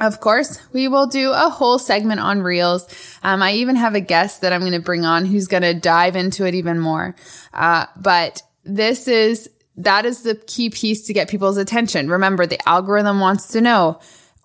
Of 0.00 0.20
course, 0.20 0.60
we 0.72 0.86
will 0.86 1.06
do 1.06 1.32
a 1.32 1.50
whole 1.50 1.78
segment 1.78 2.20
on 2.20 2.42
reels. 2.42 2.86
Um, 3.24 3.42
I 3.42 3.52
even 3.54 3.74
have 3.74 3.96
a 3.96 4.00
guest 4.00 4.42
that 4.42 4.52
I'm 4.52 4.60
going 4.60 4.72
to 4.72 4.80
bring 4.80 5.04
on 5.04 5.24
who's 5.24 5.48
going 5.48 5.64
to 5.64 5.74
dive 5.74 6.14
into 6.14 6.46
it 6.46 6.54
even 6.54 6.78
more. 6.78 7.16
Uh, 7.52 7.86
but 7.96 8.42
this 8.64 9.08
is, 9.08 9.50
that 9.76 10.06
is 10.06 10.22
the 10.22 10.36
key 10.36 10.70
piece 10.70 11.06
to 11.06 11.12
get 11.12 11.28
people's 11.28 11.56
attention. 11.56 12.08
Remember, 12.08 12.46
the 12.46 12.60
algorithm 12.68 13.18
wants 13.18 13.48
to 13.48 13.60
know, 13.60 13.98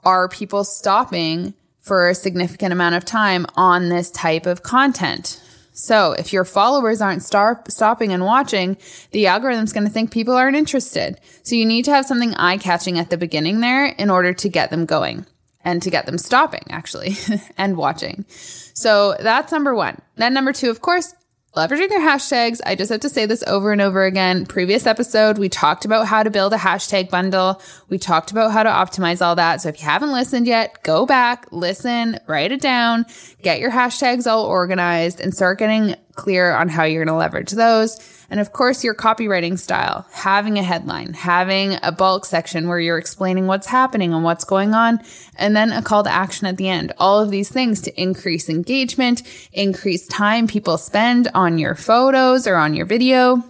are 0.03 0.27
people 0.27 0.63
stopping 0.63 1.53
for 1.79 2.09
a 2.09 2.15
significant 2.15 2.73
amount 2.73 2.95
of 2.95 3.05
time 3.05 3.45
on 3.55 3.89
this 3.89 4.09
type 4.09 4.47
of 4.47 4.63
content? 4.63 5.39
So 5.73 6.13
if 6.13 6.33
your 6.33 6.45
followers 6.45 6.99
aren't 6.99 7.23
star- 7.23 7.63
stopping 7.67 8.11
and 8.11 8.25
watching, 8.25 8.77
the 9.11 9.27
algorithm's 9.27 9.73
going 9.73 9.85
to 9.85 9.93
think 9.93 10.11
people 10.11 10.33
aren't 10.33 10.57
interested. 10.57 11.19
So 11.43 11.55
you 11.55 11.65
need 11.65 11.85
to 11.85 11.91
have 11.91 12.05
something 12.05 12.33
eye 12.35 12.57
catching 12.57 12.97
at 12.97 13.11
the 13.11 13.17
beginning 13.17 13.59
there 13.59 13.85
in 13.85 14.09
order 14.09 14.33
to 14.33 14.49
get 14.49 14.71
them 14.71 14.85
going 14.85 15.25
and 15.63 15.81
to 15.81 15.89
get 15.89 16.05
them 16.05 16.17
stopping 16.17 16.63
actually 16.69 17.15
and 17.57 17.77
watching. 17.77 18.25
So 18.73 19.15
that's 19.19 19.51
number 19.51 19.73
one. 19.73 20.01
Then 20.15 20.33
number 20.33 20.53
two, 20.53 20.69
of 20.69 20.81
course, 20.81 21.13
leveraging 21.55 21.91
your 21.91 22.01
hashtags. 22.01 22.61
I 22.65 22.75
just 22.75 22.91
have 22.91 23.01
to 23.01 23.09
say 23.09 23.25
this 23.25 23.43
over 23.45 23.71
and 23.71 23.81
over 23.81 24.03
again. 24.03 24.45
Previous 24.45 24.87
episode, 24.87 25.37
we 25.37 25.49
talked 25.49 25.85
about 25.85 26.07
how 26.07 26.23
to 26.23 26.31
build 26.31 26.53
a 26.53 26.57
hashtag 26.57 27.09
bundle. 27.09 27.61
We 27.89 27.99
talked 27.99 28.31
about 28.31 28.51
how 28.51 28.63
to 28.63 28.69
optimize 28.69 29.23
all 29.23 29.35
that. 29.35 29.61
So 29.61 29.69
if 29.69 29.79
you 29.79 29.85
haven't 29.85 30.11
listened 30.11 30.47
yet, 30.47 30.81
go 30.83 31.05
back, 31.05 31.45
listen, 31.51 32.19
write 32.27 32.51
it 32.51 32.61
down, 32.61 33.05
get 33.41 33.59
your 33.59 33.71
hashtags 33.71 34.29
all 34.29 34.45
organized 34.45 35.19
and 35.19 35.33
start 35.33 35.59
getting 35.59 35.95
clear 36.15 36.53
on 36.53 36.69
how 36.69 36.83
you're 36.83 37.03
going 37.03 37.13
to 37.13 37.17
leverage 37.17 37.51
those. 37.51 37.97
And 38.29 38.39
of 38.39 38.51
course, 38.51 38.83
your 38.83 38.95
copywriting 38.95 39.59
style, 39.59 40.07
having 40.11 40.57
a 40.57 40.63
headline, 40.63 41.13
having 41.13 41.77
a 41.83 41.91
bulk 41.91 42.25
section 42.25 42.67
where 42.67 42.79
you're 42.79 42.97
explaining 42.97 43.47
what's 43.47 43.67
happening 43.67 44.13
and 44.13 44.23
what's 44.23 44.43
going 44.43 44.73
on, 44.73 44.99
and 45.35 45.55
then 45.55 45.71
a 45.71 45.81
call 45.81 46.03
to 46.03 46.11
action 46.11 46.47
at 46.47 46.57
the 46.57 46.69
end. 46.69 46.93
All 46.97 47.19
of 47.19 47.29
these 47.29 47.49
things 47.49 47.81
to 47.81 48.01
increase 48.01 48.49
engagement, 48.49 49.23
increase 49.51 50.07
time 50.07 50.47
people 50.47 50.77
spend 50.77 51.29
on 51.33 51.59
your 51.59 51.75
photos 51.75 52.47
or 52.47 52.55
on 52.55 52.73
your 52.73 52.85
video. 52.85 53.43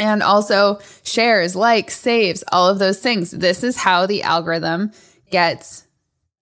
And 0.00 0.22
also 0.22 0.78
shares, 1.02 1.56
likes, 1.56 1.96
saves, 1.96 2.44
all 2.52 2.68
of 2.68 2.78
those 2.78 3.00
things. 3.00 3.32
This 3.32 3.64
is 3.64 3.76
how 3.76 4.06
the 4.06 4.22
algorithm 4.22 4.92
gets 5.30 5.84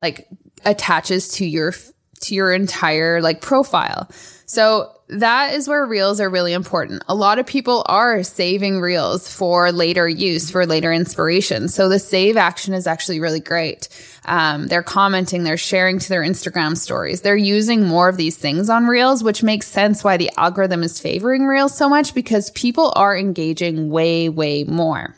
like 0.02 0.28
attaches 0.64 1.28
to 1.36 1.46
your 1.46 1.72
to 2.20 2.34
your 2.34 2.52
entire 2.52 3.22
like 3.22 3.40
profile. 3.40 4.10
So 4.44 4.92
that 5.08 5.54
is 5.54 5.68
where 5.68 5.86
reels 5.86 6.20
are 6.20 6.28
really 6.28 6.52
important. 6.52 7.04
A 7.08 7.14
lot 7.14 7.38
of 7.38 7.46
people 7.46 7.84
are 7.86 8.22
saving 8.22 8.80
reels 8.80 9.32
for 9.32 9.70
later 9.70 10.08
use, 10.08 10.50
for 10.50 10.66
later 10.66 10.92
inspiration. 10.92 11.68
So 11.68 11.88
the 11.88 11.98
save 11.98 12.36
action 12.36 12.74
is 12.74 12.86
actually 12.86 13.20
really 13.20 13.40
great. 13.40 13.88
Um, 14.24 14.66
they're 14.66 14.82
commenting, 14.82 15.44
they're 15.44 15.56
sharing 15.56 16.00
to 16.00 16.08
their 16.08 16.22
Instagram 16.22 16.76
stories. 16.76 17.20
They're 17.20 17.36
using 17.36 17.84
more 17.84 18.08
of 18.08 18.16
these 18.16 18.36
things 18.36 18.68
on 18.68 18.86
reels, 18.86 19.22
which 19.22 19.44
makes 19.44 19.68
sense 19.68 20.02
why 20.02 20.16
the 20.16 20.30
algorithm 20.36 20.82
is 20.82 20.98
favoring 20.98 21.46
reels 21.46 21.76
so 21.76 21.88
much 21.88 22.12
because 22.12 22.50
people 22.50 22.92
are 22.96 23.16
engaging 23.16 23.90
way, 23.90 24.28
way 24.28 24.64
more. 24.64 25.14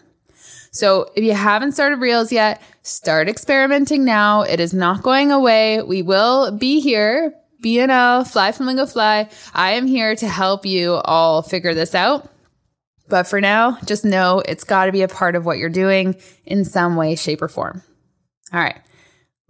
So 0.71 1.11
if 1.17 1.25
you 1.25 1.33
haven't 1.33 1.73
started 1.73 1.97
Reels 1.97 2.31
yet, 2.31 2.63
start 2.83 3.29
experimenting 3.29 4.05
now. 4.05 4.43
It 4.43 4.61
is 4.61 4.75
not 4.75 5.03
going 5.03 5.33
away. 5.33 5.83
We 5.83 6.03
will 6.03 6.53
be 6.53 6.81
here, 6.81 7.35
BNL, 7.63 8.27
Fly 8.27 8.53
Flamingo 8.53 8.87
Fly. 8.87 9.29
I 9.55 9.73
am 9.73 9.87
here 9.87 10.15
to 10.17 10.29
help 10.29 10.65
you 10.65 10.95
all 10.95 11.43
figure 11.43 11.75
this 11.75 11.95
out. 11.95 12.31
But 13.09 13.27
for 13.27 13.41
now, 13.41 13.79
just 13.87 14.05
know 14.05 14.41
it's 14.41 14.65
got 14.65 14.87
to 14.87 14.93
be 14.93 15.03
a 15.03 15.09
part 15.09 15.35
of 15.35 15.47
what 15.47 15.59
you're 15.59 15.71
doing 15.71 16.17
in 16.45 16.65
some 16.65 16.97
way, 16.97 17.17
shape, 17.17 17.43
or 17.43 17.49
form. 17.49 17.83
All 18.53 18.61
right. 18.61 18.81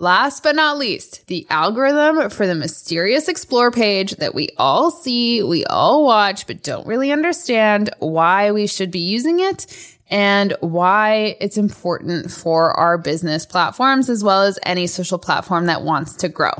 Last 0.00 0.44
but 0.44 0.54
not 0.54 0.78
least, 0.78 1.26
the 1.26 1.44
algorithm 1.50 2.30
for 2.30 2.46
the 2.46 2.54
mysterious 2.54 3.26
explore 3.26 3.72
page 3.72 4.12
that 4.16 4.32
we 4.32 4.50
all 4.56 4.92
see, 4.92 5.42
we 5.42 5.64
all 5.64 6.04
watch, 6.04 6.46
but 6.46 6.62
don't 6.62 6.86
really 6.86 7.10
understand 7.10 7.90
why 7.98 8.52
we 8.52 8.68
should 8.68 8.92
be 8.92 9.00
using 9.00 9.40
it 9.40 9.66
and 10.08 10.56
why 10.60 11.36
it's 11.40 11.56
important 11.56 12.30
for 12.30 12.70
our 12.78 12.96
business 12.96 13.44
platforms 13.44 14.08
as 14.08 14.22
well 14.22 14.44
as 14.44 14.58
any 14.62 14.86
social 14.86 15.18
platform 15.18 15.66
that 15.66 15.82
wants 15.82 16.14
to 16.14 16.28
grow. 16.28 16.52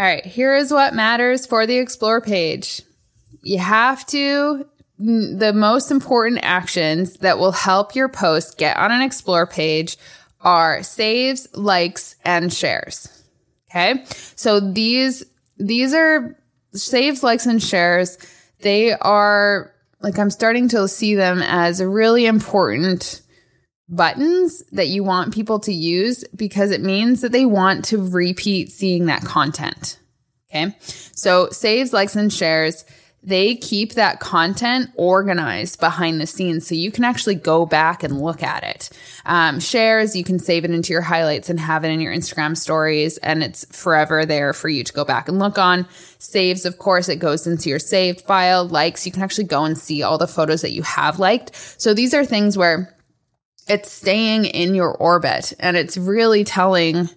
All 0.00 0.06
right, 0.06 0.24
here 0.24 0.56
is 0.56 0.72
what 0.72 0.94
matters 0.94 1.44
for 1.44 1.66
the 1.66 1.76
explore 1.76 2.22
page. 2.22 2.80
You 3.42 3.58
have 3.58 4.06
to, 4.06 4.66
the 4.98 5.52
most 5.54 5.90
important 5.90 6.40
actions 6.42 7.18
that 7.18 7.38
will 7.38 7.52
help 7.52 7.94
your 7.94 8.08
post 8.08 8.56
get 8.56 8.78
on 8.78 8.92
an 8.92 9.02
explore 9.02 9.46
page 9.46 9.98
are 10.40 10.82
saves, 10.82 11.48
likes, 11.54 12.16
and 12.24 12.50
shares. 12.50 13.24
Okay. 13.68 14.06
So 14.36 14.58
these, 14.58 15.22
these 15.58 15.92
are 15.92 16.34
saves, 16.72 17.22
likes, 17.22 17.44
and 17.44 17.62
shares. 17.62 18.16
They 18.60 18.94
are 18.94 19.70
like, 20.00 20.18
I'm 20.18 20.30
starting 20.30 20.68
to 20.68 20.88
see 20.88 21.14
them 21.14 21.42
as 21.42 21.82
really 21.82 22.24
important 22.24 23.20
buttons 23.90 24.62
that 24.72 24.88
you 24.88 25.04
want 25.04 25.34
people 25.34 25.58
to 25.60 25.72
use 25.72 26.24
because 26.34 26.70
it 26.70 26.80
means 26.80 27.20
that 27.20 27.32
they 27.32 27.44
want 27.44 27.84
to 27.86 27.98
repeat 27.98 28.70
seeing 28.70 29.06
that 29.06 29.22
content. 29.24 29.98
Okay. 30.50 30.74
So 30.80 31.50
saves, 31.50 31.92
likes, 31.92 32.16
and 32.16 32.32
shares 32.32 32.84
they 33.22 33.54
keep 33.54 33.94
that 33.94 34.18
content 34.18 34.90
organized 34.94 35.78
behind 35.78 36.20
the 36.20 36.26
scenes 36.26 36.66
so 36.66 36.74
you 36.74 36.90
can 36.90 37.04
actually 37.04 37.34
go 37.34 37.66
back 37.66 38.02
and 38.02 38.20
look 38.20 38.42
at 38.42 38.64
it. 38.64 38.90
Um, 39.26 39.60
shares, 39.60 40.16
you 40.16 40.24
can 40.24 40.38
save 40.38 40.64
it 40.64 40.70
into 40.70 40.92
your 40.92 41.02
highlights 41.02 41.50
and 41.50 41.60
have 41.60 41.84
it 41.84 41.88
in 41.88 42.00
your 42.00 42.14
Instagram 42.14 42.56
stories, 42.56 43.18
and 43.18 43.42
it's 43.42 43.66
forever 43.76 44.24
there 44.24 44.54
for 44.54 44.70
you 44.70 44.84
to 44.84 44.92
go 44.92 45.04
back 45.04 45.28
and 45.28 45.38
look 45.38 45.58
on. 45.58 45.86
Saves, 46.18 46.64
of 46.64 46.78
course, 46.78 47.08
it 47.08 47.16
goes 47.16 47.46
into 47.46 47.68
your 47.68 47.78
saved 47.78 48.22
file. 48.22 48.66
Likes, 48.66 49.04
you 49.04 49.12
can 49.12 49.22
actually 49.22 49.44
go 49.44 49.64
and 49.64 49.76
see 49.76 50.02
all 50.02 50.16
the 50.16 50.26
photos 50.26 50.62
that 50.62 50.72
you 50.72 50.82
have 50.82 51.18
liked. 51.18 51.54
So 51.54 51.92
these 51.92 52.14
are 52.14 52.24
things 52.24 52.56
where 52.56 52.94
it's 53.70 53.90
staying 53.90 54.46
in 54.46 54.74
your 54.74 54.92
orbit 54.96 55.52
and 55.60 55.76
it's 55.76 55.96
really 55.96 56.42
telling 56.42 57.08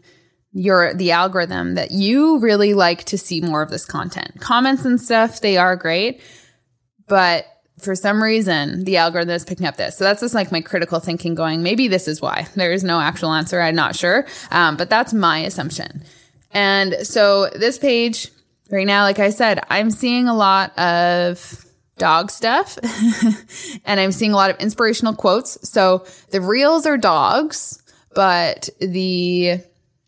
your 0.52 0.94
the 0.94 1.12
algorithm 1.12 1.74
that 1.74 1.90
you 1.90 2.38
really 2.38 2.76
like 2.76 3.04
to 3.06 3.18
see 3.18 3.42
more 3.42 3.64
of 3.64 3.72
this 3.72 3.86
content. 3.86 4.40
Comments 4.40 4.86
and 4.86 5.02
stuff, 5.02 5.42
they 5.42 5.58
are 5.58 5.76
great, 5.76 6.22
but 7.08 7.46
for 7.80 7.96
some 7.96 8.22
reason 8.22 8.84
the 8.84 8.98
algorithm 8.98 9.34
is 9.34 9.44
picking 9.44 9.66
up 9.66 9.78
this. 9.78 9.98
So 9.98 10.04
that's 10.04 10.22
just 10.22 10.36
like 10.36 10.52
my 10.52 10.62
critical 10.62 11.00
thinking 11.00 11.34
going, 11.34 11.64
maybe 11.64 11.88
this 11.88 12.08
is 12.08 12.22
why. 12.22 12.48
There 12.56 12.72
is 12.72 12.84
no 12.84 13.00
actual 13.00 13.34
answer, 13.34 13.60
I'm 13.60 13.76
not 13.76 13.96
sure. 13.96 14.28
Um, 14.52 14.78
but 14.78 14.92
that's 14.92 15.12
my 15.12 15.40
assumption. 15.40 16.04
And 16.52 16.96
so 17.02 17.50
this 17.50 17.80
page 17.80 18.30
right 18.70 18.86
now, 18.86 19.04
like 19.04 19.18
I 19.18 19.32
said, 19.32 19.60
I'm 19.70 19.90
seeing 19.90 20.28
a 20.28 20.36
lot 20.36 20.78
of 20.78 21.63
dog 21.98 22.32
stuff 22.32 22.78
and 23.86 24.00
I'm 24.00 24.12
seeing 24.12 24.32
a 24.32 24.36
lot 24.36 24.50
of 24.50 24.60
inspirational 24.60 25.14
quotes. 25.14 25.70
So 25.70 26.06
the 26.32 26.42
reels 26.42 26.86
are 26.86 26.98
dogs, 26.98 27.82
but 28.16 28.70
the 28.80 29.60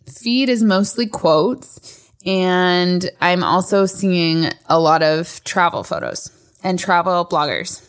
feed 0.08 0.50
is 0.50 0.64
mostly 0.64 1.08
quotes. 1.08 2.02
And 2.26 3.10
I'm 3.22 3.44
also 3.44 3.86
seeing 3.86 4.50
a 4.68 4.80
lot 4.80 5.04
of 5.04 5.44
travel 5.44 5.84
photos 5.84 6.32
and 6.64 6.80
travel 6.80 7.26
bloggers. 7.26 7.88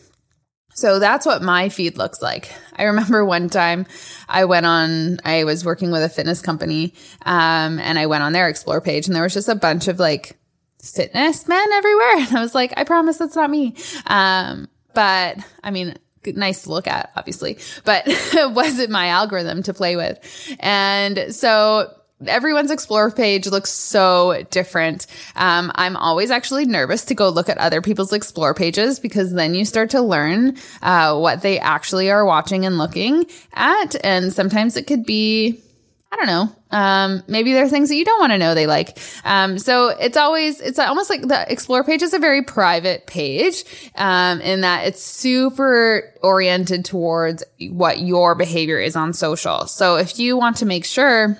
So 0.75 0.99
that's 0.99 1.25
what 1.25 1.41
my 1.41 1.69
feed 1.69 1.97
looks 1.97 2.21
like. 2.21 2.51
I 2.75 2.83
remember 2.83 3.25
one 3.25 3.49
time 3.49 3.87
I 4.29 4.45
went 4.45 4.67
on, 4.67 5.17
I 5.25 5.43
was 5.43 5.65
working 5.65 5.89
with 5.89 6.03
a 6.03 6.09
fitness 6.09 6.39
company, 6.39 6.93
um, 7.25 7.79
and 7.79 7.97
I 7.97 8.05
went 8.05 8.21
on 8.21 8.31
their 8.31 8.47
explore 8.47 8.79
page 8.79 9.07
and 9.07 9.15
there 9.15 9.23
was 9.23 9.33
just 9.33 9.49
a 9.49 9.55
bunch 9.55 9.87
of 9.87 9.97
like 9.97 10.37
fitness 10.87 11.47
men 11.47 11.71
everywhere. 11.73 12.17
And 12.27 12.37
I 12.37 12.41
was 12.41 12.55
like, 12.55 12.73
I 12.77 12.83
promise 12.83 13.17
that's 13.17 13.35
not 13.35 13.49
me. 13.49 13.75
Um, 14.07 14.67
but 14.93 15.37
I 15.63 15.71
mean, 15.71 15.95
nice 16.25 16.63
to 16.63 16.69
look 16.69 16.87
at, 16.87 17.11
obviously, 17.15 17.57
but 17.83 18.03
it 18.07 18.51
wasn't 18.51 18.89
my 18.89 19.07
algorithm 19.07 19.63
to 19.63 19.73
play 19.73 19.95
with. 19.95 20.19
And 20.59 21.33
so 21.33 21.93
everyone's 22.25 22.71
explore 22.71 23.11
page 23.11 23.47
looks 23.47 23.69
so 23.69 24.43
different. 24.49 25.05
Um, 25.35 25.71
I'm 25.75 25.95
always 25.95 26.31
actually 26.31 26.65
nervous 26.65 27.05
to 27.05 27.15
go 27.15 27.29
look 27.29 27.49
at 27.49 27.57
other 27.59 27.81
people's 27.81 28.13
explore 28.13 28.53
pages 28.53 28.99
because 28.99 29.31
then 29.33 29.53
you 29.53 29.65
start 29.65 29.91
to 29.91 30.01
learn 30.01 30.57
uh, 30.81 31.17
what 31.17 31.41
they 31.41 31.59
actually 31.59 32.09
are 32.09 32.25
watching 32.25 32.65
and 32.65 32.77
looking 32.77 33.25
at. 33.53 33.95
And 34.03 34.33
sometimes 34.33 34.77
it 34.77 34.87
could 34.87 35.05
be 35.05 35.61
I 36.09 36.15
don't 36.15 36.27
know. 36.27 36.55
Um, 36.71 37.23
maybe 37.27 37.53
there 37.53 37.65
are 37.65 37.69
things 37.69 37.89
that 37.89 37.95
you 37.95 38.05
don't 38.05 38.19
want 38.19 38.31
to 38.31 38.37
know 38.37 38.55
they 38.55 38.65
like. 38.65 38.97
Um, 39.25 39.59
so 39.59 39.89
it's 39.89 40.15
always, 40.15 40.61
it's 40.61 40.79
almost 40.79 41.09
like 41.09 41.21
the 41.27 41.51
explore 41.51 41.83
page 41.83 42.01
is 42.01 42.13
a 42.13 42.19
very 42.19 42.43
private 42.43 43.05
page, 43.07 43.65
um, 43.95 44.39
in 44.39 44.61
that 44.61 44.87
it's 44.87 45.03
super 45.03 46.13
oriented 46.23 46.85
towards 46.85 47.43
what 47.71 47.99
your 47.99 48.35
behavior 48.35 48.79
is 48.79 48.95
on 48.95 49.11
social. 49.11 49.67
So 49.67 49.97
if 49.97 50.17
you 50.17 50.37
want 50.37 50.57
to 50.57 50.65
make 50.65 50.85
sure 50.85 51.37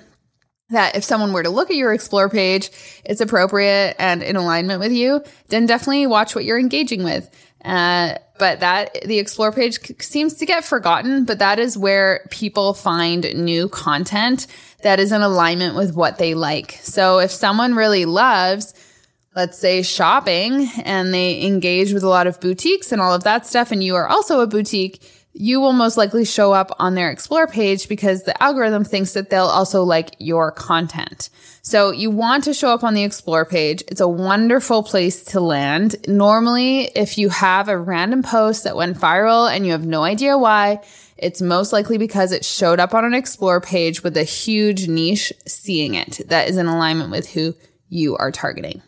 that 0.70 0.96
if 0.96 1.02
someone 1.02 1.32
were 1.32 1.42
to 1.42 1.50
look 1.50 1.70
at 1.70 1.76
your 1.76 1.94
explore 1.94 2.28
page, 2.28 2.70
it's 3.04 3.22
appropriate 3.22 3.96
and 3.98 4.22
in 4.22 4.36
alignment 4.36 4.80
with 4.80 4.92
you, 4.92 5.24
then 5.48 5.64
definitely 5.64 6.06
watch 6.06 6.34
what 6.34 6.44
you're 6.44 6.58
engaging 6.58 7.04
with. 7.04 7.30
Uh, 7.64 8.14
but 8.38 8.60
that 8.60 8.96
the 9.04 9.18
explore 9.18 9.52
page 9.52 9.78
seems 10.00 10.34
to 10.34 10.46
get 10.46 10.64
forgotten, 10.64 11.24
but 11.24 11.40
that 11.40 11.58
is 11.58 11.76
where 11.76 12.26
people 12.30 12.72
find 12.72 13.34
new 13.34 13.68
content 13.68 14.46
that 14.82 15.00
is 15.00 15.10
in 15.10 15.22
alignment 15.22 15.74
with 15.74 15.94
what 15.94 16.18
they 16.18 16.34
like. 16.34 16.78
So 16.82 17.18
if 17.18 17.32
someone 17.32 17.74
really 17.74 18.04
loves, 18.04 18.74
let's 19.34 19.58
say 19.58 19.82
shopping 19.82 20.68
and 20.84 21.12
they 21.12 21.42
engage 21.44 21.92
with 21.92 22.04
a 22.04 22.08
lot 22.08 22.28
of 22.28 22.40
boutiques 22.40 22.92
and 22.92 23.00
all 23.00 23.12
of 23.12 23.24
that 23.24 23.46
stuff, 23.46 23.72
and 23.72 23.82
you 23.82 23.96
are 23.96 24.06
also 24.06 24.40
a 24.40 24.46
boutique, 24.46 25.02
you 25.32 25.60
will 25.60 25.72
most 25.72 25.96
likely 25.96 26.24
show 26.24 26.52
up 26.52 26.74
on 26.78 26.94
their 26.94 27.10
explore 27.10 27.46
page 27.46 27.88
because 27.88 28.22
the 28.22 28.40
algorithm 28.42 28.84
thinks 28.84 29.12
that 29.12 29.30
they'll 29.30 29.44
also 29.44 29.82
like 29.82 30.14
your 30.18 30.50
content. 30.50 31.28
So 31.62 31.90
you 31.90 32.10
want 32.10 32.44
to 32.44 32.54
show 32.54 32.70
up 32.70 32.84
on 32.84 32.94
the 32.94 33.04
explore 33.04 33.44
page. 33.44 33.82
It's 33.88 34.00
a 34.00 34.08
wonderful 34.08 34.82
place 34.82 35.24
to 35.26 35.40
land. 35.40 35.96
Normally, 36.08 36.84
if 36.94 37.18
you 37.18 37.28
have 37.28 37.68
a 37.68 37.78
random 37.78 38.22
post 38.22 38.64
that 38.64 38.76
went 38.76 38.96
viral 38.96 39.50
and 39.50 39.66
you 39.66 39.72
have 39.72 39.86
no 39.86 40.02
idea 40.02 40.38
why, 40.38 40.82
it's 41.16 41.42
most 41.42 41.72
likely 41.72 41.98
because 41.98 42.32
it 42.32 42.44
showed 42.44 42.80
up 42.80 42.94
on 42.94 43.04
an 43.04 43.12
explore 43.12 43.60
page 43.60 44.02
with 44.02 44.16
a 44.16 44.22
huge 44.22 44.88
niche 44.88 45.32
seeing 45.46 45.94
it 45.94 46.20
that 46.28 46.48
is 46.48 46.56
in 46.56 46.66
alignment 46.66 47.10
with 47.10 47.28
who 47.30 47.54
you 47.88 48.16
are 48.16 48.30
targeting. 48.30 48.82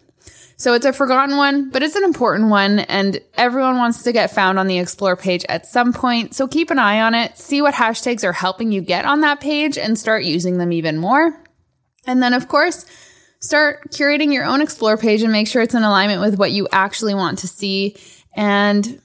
So 0.56 0.74
it's 0.74 0.85
a 0.85 0.92
forgotten 0.92 1.38
one, 1.38 1.70
but 1.70 1.83
it's 1.83 1.96
an 1.96 2.04
important 2.04 2.50
one 2.50 2.80
and 2.80 3.18
everyone 3.35 3.78
wants 3.78 4.02
to 4.02 4.12
get 4.12 4.30
found 4.30 4.59
on 4.59 4.66
the 4.66 4.78
explore 4.78 5.16
page 5.16 5.42
at 5.48 5.64
some 5.64 5.94
point. 5.94 6.35
So 6.35 6.46
keep 6.46 6.70
an 6.70 6.78
eye 6.78 7.00
on 7.00 7.14
it, 7.14 7.38
see 7.38 7.62
what 7.62 7.72
hashtags 7.72 8.24
are 8.24 8.35
helping 8.35 8.70
you 8.70 8.83
get 8.83 9.06
on 9.06 9.22
that 9.22 9.40
page 9.40 9.78
and 9.78 9.98
start 9.98 10.22
using 10.22 10.59
them 10.59 10.70
even 10.70 10.98
more. 10.98 11.39
And 12.10 12.22
then 12.22 12.34
of 12.34 12.48
course, 12.48 12.84
start 13.40 13.90
curating 13.90 14.32
your 14.32 14.44
own 14.44 14.60
explore 14.60 14.96
page 14.96 15.22
and 15.22 15.32
make 15.32 15.48
sure 15.48 15.62
it's 15.62 15.74
in 15.74 15.82
alignment 15.82 16.20
with 16.20 16.38
what 16.38 16.50
you 16.50 16.68
actually 16.72 17.14
want 17.14 17.38
to 17.38 17.48
see. 17.48 17.96
And 18.34 19.00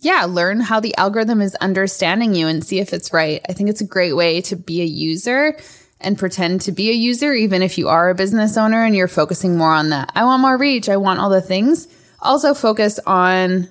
yeah, 0.00 0.26
learn 0.28 0.60
how 0.60 0.80
the 0.80 0.96
algorithm 0.96 1.40
is 1.40 1.54
understanding 1.56 2.34
you 2.34 2.46
and 2.48 2.64
see 2.64 2.80
if 2.80 2.92
it's 2.92 3.12
right. 3.12 3.40
I 3.48 3.52
think 3.52 3.70
it's 3.70 3.80
a 3.80 3.86
great 3.86 4.14
way 4.14 4.40
to 4.42 4.56
be 4.56 4.82
a 4.82 4.84
user 4.84 5.56
and 6.00 6.18
pretend 6.18 6.62
to 6.62 6.72
be 6.72 6.90
a 6.90 6.94
user, 6.94 7.32
even 7.32 7.62
if 7.62 7.78
you 7.78 7.88
are 7.88 8.10
a 8.10 8.14
business 8.14 8.56
owner 8.56 8.84
and 8.84 8.94
you're 8.94 9.08
focusing 9.08 9.56
more 9.56 9.72
on 9.72 9.90
that. 9.90 10.12
I 10.14 10.24
want 10.24 10.42
more 10.42 10.56
reach. 10.56 10.88
I 10.88 10.96
want 10.96 11.20
all 11.20 11.30
the 11.30 11.40
things. 11.40 11.88
Also 12.20 12.54
focus 12.54 12.98
on 13.06 13.68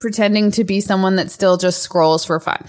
pretending 0.00 0.50
to 0.52 0.64
be 0.64 0.80
someone 0.80 1.16
that 1.16 1.30
still 1.30 1.56
just 1.56 1.82
scrolls 1.82 2.24
for 2.24 2.38
fun. 2.40 2.64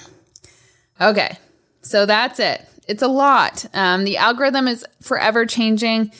Okay. 1.01 1.37
So 1.81 2.05
that's 2.05 2.39
it. 2.39 2.67
It's 2.87 3.01
a 3.01 3.07
lot. 3.07 3.65
Um, 3.73 4.03
the 4.03 4.17
algorithm 4.17 4.67
is 4.67 4.85
forever 5.01 5.45
changing, 5.45 6.11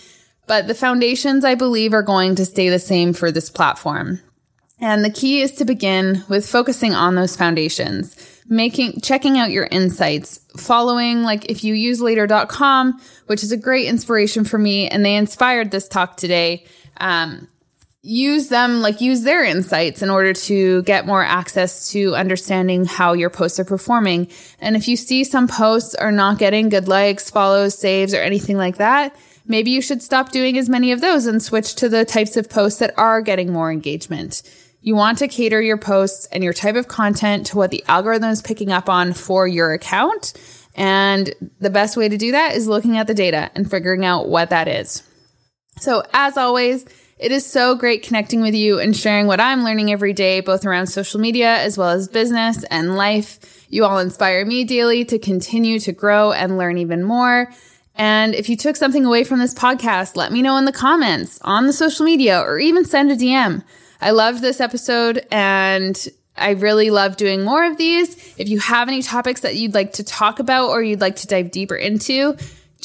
but 0.47 0.67
the 0.67 0.73
foundations 0.73 1.45
I 1.45 1.55
believe 1.55 1.93
are 1.93 2.03
going 2.03 2.35
to 2.35 2.45
stay 2.45 2.69
the 2.69 2.79
same 2.79 3.13
for 3.13 3.31
this 3.31 3.49
platform. 3.49 4.21
And 4.79 5.05
the 5.05 5.09
key 5.09 5.41
is 5.41 5.53
to 5.53 5.65
begin 5.65 6.23
with 6.27 6.47
focusing 6.47 6.93
on 6.93 7.15
those 7.15 7.35
foundations 7.35 8.15
making 8.47 9.01
checking 9.01 9.37
out 9.37 9.49
your 9.49 9.67
insights 9.71 10.39
following 10.57 11.23
like 11.23 11.45
if 11.45 11.63
you 11.63 11.73
use 11.73 11.99
later.com 11.99 12.99
which 13.25 13.43
is 13.43 13.51
a 13.51 13.57
great 13.57 13.87
inspiration 13.87 14.43
for 14.43 14.57
me 14.57 14.87
and 14.87 15.03
they 15.03 15.15
inspired 15.15 15.71
this 15.71 15.87
talk 15.87 16.15
today 16.15 16.63
um, 16.97 17.47
use 18.07 18.49
them 18.49 18.81
like 18.81 19.01
use 19.01 19.23
their 19.23 19.43
insights 19.43 20.03
in 20.03 20.11
order 20.11 20.31
to 20.31 20.83
get 20.83 21.07
more 21.07 21.23
access 21.23 21.89
to 21.89 22.15
understanding 22.15 22.85
how 22.85 23.13
your 23.13 23.31
posts 23.31 23.59
are 23.59 23.65
performing 23.65 24.27
and 24.59 24.75
if 24.75 24.87
you 24.87 24.95
see 24.95 25.23
some 25.23 25.47
posts 25.47 25.95
are 25.95 26.11
not 26.11 26.37
getting 26.37 26.69
good 26.69 26.87
likes 26.87 27.31
follows 27.31 27.75
saves 27.75 28.13
or 28.13 28.21
anything 28.21 28.57
like 28.57 28.77
that 28.77 29.15
maybe 29.47 29.71
you 29.71 29.81
should 29.81 30.03
stop 30.03 30.31
doing 30.31 30.55
as 30.55 30.69
many 30.69 30.91
of 30.91 31.01
those 31.01 31.25
and 31.25 31.41
switch 31.41 31.73
to 31.73 31.89
the 31.89 32.05
types 32.05 32.37
of 32.37 32.47
posts 32.47 32.77
that 32.77 32.93
are 32.95 33.23
getting 33.23 33.51
more 33.51 33.71
engagement 33.71 34.43
you 34.81 34.95
want 34.95 35.17
to 35.17 35.27
cater 35.27 35.59
your 35.59 35.77
posts 35.77 36.27
and 36.31 36.43
your 36.43 36.53
type 36.53 36.75
of 36.75 36.87
content 36.87 37.47
to 37.47 37.57
what 37.57 37.71
the 37.71 37.83
algorithm 37.87 38.29
is 38.29 38.43
picking 38.43 38.71
up 38.71 38.87
on 38.87 39.13
for 39.13 39.47
your 39.47 39.73
account. 39.73 40.33
And 40.75 41.33
the 41.59 41.71
best 41.71 41.97
way 41.97 42.07
to 42.07 42.17
do 42.17 42.33
that 42.33 42.53
is 42.53 42.67
looking 42.67 42.95
at 42.95 43.07
the 43.07 43.15
data 43.15 43.49
and 43.55 43.67
figuring 43.67 44.05
out 44.05 44.29
what 44.29 44.51
that 44.51 44.67
is. 44.67 45.01
So 45.79 46.03
as 46.13 46.37
always, 46.37 46.85
it 47.17 47.31
is 47.31 47.45
so 47.45 47.75
great 47.75 48.03
connecting 48.03 48.41
with 48.41 48.53
you 48.53 48.79
and 48.79 48.95
sharing 48.95 49.25
what 49.25 49.39
I'm 49.39 49.63
learning 49.63 49.91
every 49.91 50.11
day, 50.11 50.41
both 50.41 50.65
around 50.65 50.87
social 50.87 51.19
media 51.19 51.55
as 51.55 51.77
well 51.77 51.89
as 51.89 52.09
business 52.09 52.63
and 52.65 52.95
life. 52.95 53.65
You 53.69 53.85
all 53.85 53.99
inspire 53.99 54.45
me 54.45 54.65
daily 54.65 55.05
to 55.05 55.17
continue 55.17 55.79
to 55.79 55.93
grow 55.93 56.33
and 56.33 56.57
learn 56.57 56.77
even 56.77 57.03
more. 57.03 57.51
And 57.95 58.35
if 58.35 58.49
you 58.49 58.57
took 58.57 58.75
something 58.75 59.05
away 59.05 59.23
from 59.23 59.39
this 59.39 59.53
podcast, 59.53 60.17
let 60.17 60.33
me 60.33 60.41
know 60.41 60.57
in 60.57 60.65
the 60.65 60.73
comments 60.73 61.39
on 61.43 61.67
the 61.67 61.73
social 61.73 62.05
media 62.05 62.41
or 62.41 62.59
even 62.59 62.83
send 62.83 63.09
a 63.09 63.15
DM. 63.15 63.63
I 64.01 64.11
loved 64.11 64.41
this 64.41 64.59
episode 64.59 65.25
and 65.31 65.97
I 66.35 66.51
really 66.51 66.89
love 66.89 67.15
doing 67.15 67.45
more 67.45 67.63
of 67.63 67.77
these. 67.77 68.15
If 68.37 68.49
you 68.49 68.59
have 68.59 68.89
any 68.89 69.01
topics 69.01 69.39
that 69.41 69.55
you'd 69.55 69.73
like 69.73 69.93
to 69.93 70.03
talk 70.03 70.39
about 70.39 70.69
or 70.69 70.83
you'd 70.83 70.99
like 70.99 71.15
to 71.17 71.27
dive 71.27 71.51
deeper 71.51 71.77
into, 71.77 72.35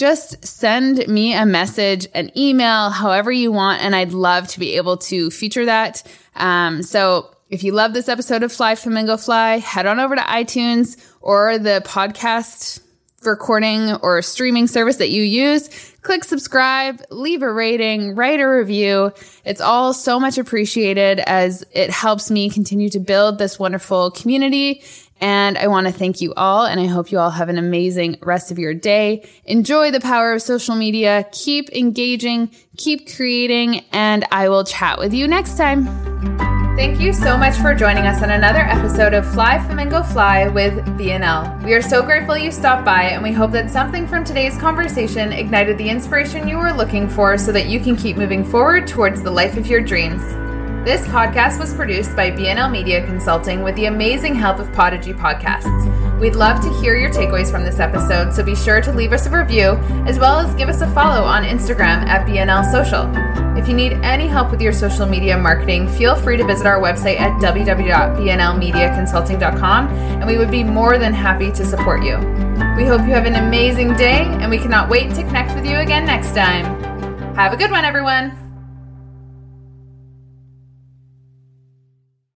just 0.00 0.42
send 0.42 1.06
me 1.08 1.34
a 1.34 1.44
message, 1.44 2.06
an 2.14 2.30
email, 2.34 2.88
however 2.88 3.30
you 3.30 3.52
want, 3.52 3.82
and 3.82 3.94
I'd 3.94 4.14
love 4.14 4.48
to 4.48 4.58
be 4.58 4.76
able 4.76 4.96
to 4.96 5.30
feature 5.30 5.66
that. 5.66 6.02
Um, 6.36 6.82
so 6.82 7.34
if 7.50 7.62
you 7.62 7.72
love 7.72 7.92
this 7.92 8.08
episode 8.08 8.42
of 8.42 8.50
Fly 8.50 8.76
Flamingo 8.76 9.18
Fly, 9.18 9.58
head 9.58 9.84
on 9.84 10.00
over 10.00 10.16
to 10.16 10.22
iTunes 10.22 10.96
or 11.20 11.58
the 11.58 11.82
podcast 11.84 12.80
recording 13.22 13.92
or 13.96 14.22
streaming 14.22 14.66
service 14.66 14.96
that 14.96 15.10
you 15.10 15.22
use. 15.22 15.68
Click 16.00 16.24
subscribe, 16.24 17.02
leave 17.10 17.42
a 17.42 17.52
rating, 17.52 18.14
write 18.14 18.40
a 18.40 18.46
review. 18.46 19.12
It's 19.44 19.60
all 19.60 19.92
so 19.92 20.18
much 20.18 20.38
appreciated 20.38 21.20
as 21.20 21.62
it 21.72 21.90
helps 21.90 22.30
me 22.30 22.48
continue 22.48 22.88
to 22.88 22.98
build 22.98 23.36
this 23.36 23.58
wonderful 23.58 24.12
community. 24.12 24.82
And 25.20 25.58
I 25.58 25.66
want 25.66 25.86
to 25.86 25.92
thank 25.92 26.20
you 26.20 26.32
all, 26.34 26.64
and 26.64 26.80
I 26.80 26.86
hope 26.86 27.12
you 27.12 27.18
all 27.18 27.30
have 27.30 27.48
an 27.48 27.58
amazing 27.58 28.18
rest 28.22 28.50
of 28.50 28.58
your 28.58 28.74
day. 28.74 29.28
Enjoy 29.44 29.90
the 29.90 30.00
power 30.00 30.32
of 30.32 30.42
social 30.42 30.76
media. 30.76 31.26
Keep 31.32 31.70
engaging, 31.70 32.50
keep 32.76 33.14
creating, 33.14 33.84
and 33.92 34.24
I 34.32 34.48
will 34.48 34.64
chat 34.64 34.98
with 34.98 35.12
you 35.12 35.28
next 35.28 35.56
time. 35.56 35.86
Thank 36.76 36.98
you 36.98 37.12
so 37.12 37.36
much 37.36 37.56
for 37.56 37.74
joining 37.74 38.06
us 38.06 38.22
on 38.22 38.30
another 38.30 38.60
episode 38.60 39.12
of 39.12 39.30
Fly 39.34 39.62
Flamingo 39.66 40.02
Fly 40.02 40.48
with 40.48 40.72
BNL. 40.96 41.62
We 41.62 41.74
are 41.74 41.82
so 41.82 42.02
grateful 42.02 42.38
you 42.38 42.50
stopped 42.50 42.86
by, 42.86 43.02
and 43.02 43.22
we 43.22 43.32
hope 43.32 43.50
that 43.50 43.70
something 43.70 44.06
from 44.06 44.24
today's 44.24 44.56
conversation 44.56 45.30
ignited 45.32 45.76
the 45.76 45.90
inspiration 45.90 46.48
you 46.48 46.56
were 46.56 46.72
looking 46.72 47.06
for 47.06 47.36
so 47.36 47.52
that 47.52 47.66
you 47.66 47.80
can 47.80 47.96
keep 47.96 48.16
moving 48.16 48.42
forward 48.42 48.86
towards 48.86 49.22
the 49.22 49.30
life 49.30 49.58
of 49.58 49.66
your 49.66 49.82
dreams. 49.82 50.22
This 50.84 51.06
podcast 51.08 51.58
was 51.60 51.74
produced 51.74 52.16
by 52.16 52.30
BNL 52.30 52.70
Media 52.70 53.04
Consulting 53.04 53.62
with 53.62 53.76
the 53.76 53.84
amazing 53.84 54.34
help 54.34 54.58
of 54.58 54.72
Podigy 54.72 55.12
Podcasts. 55.12 56.18
We'd 56.18 56.36
love 56.36 56.62
to 56.62 56.72
hear 56.80 56.96
your 56.96 57.10
takeaways 57.10 57.50
from 57.50 57.64
this 57.64 57.78
episode, 57.78 58.32
so 58.32 58.42
be 58.42 58.56
sure 58.56 58.80
to 58.80 58.90
leave 58.90 59.12
us 59.12 59.26
a 59.26 59.30
review 59.30 59.76
as 60.06 60.18
well 60.18 60.38
as 60.38 60.54
give 60.54 60.70
us 60.70 60.80
a 60.80 60.90
follow 60.92 61.22
on 61.22 61.44
Instagram 61.44 62.08
at 62.08 62.26
BNL 62.26 62.64
Social. 62.72 63.04
If 63.58 63.68
you 63.68 63.74
need 63.74 63.92
any 64.02 64.26
help 64.26 64.50
with 64.50 64.62
your 64.62 64.72
social 64.72 65.04
media 65.04 65.36
marketing, 65.36 65.86
feel 65.86 66.16
free 66.16 66.38
to 66.38 66.46
visit 66.46 66.66
our 66.66 66.80
website 66.80 67.20
at 67.20 67.38
www.bnlmediaconsulting.com 67.42 69.88
and 69.88 70.26
we 70.26 70.38
would 70.38 70.50
be 70.50 70.64
more 70.64 70.96
than 70.96 71.12
happy 71.12 71.52
to 71.52 71.62
support 71.62 72.02
you. 72.02 72.16
We 72.74 72.86
hope 72.86 73.02
you 73.02 73.12
have 73.12 73.26
an 73.26 73.34
amazing 73.34 73.96
day 73.96 74.22
and 74.22 74.50
we 74.50 74.56
cannot 74.56 74.88
wait 74.88 75.10
to 75.10 75.22
connect 75.24 75.54
with 75.54 75.66
you 75.66 75.76
again 75.76 76.06
next 76.06 76.34
time. 76.34 76.64
Have 77.34 77.52
a 77.52 77.56
good 77.58 77.70
one, 77.70 77.84
everyone. 77.84 78.49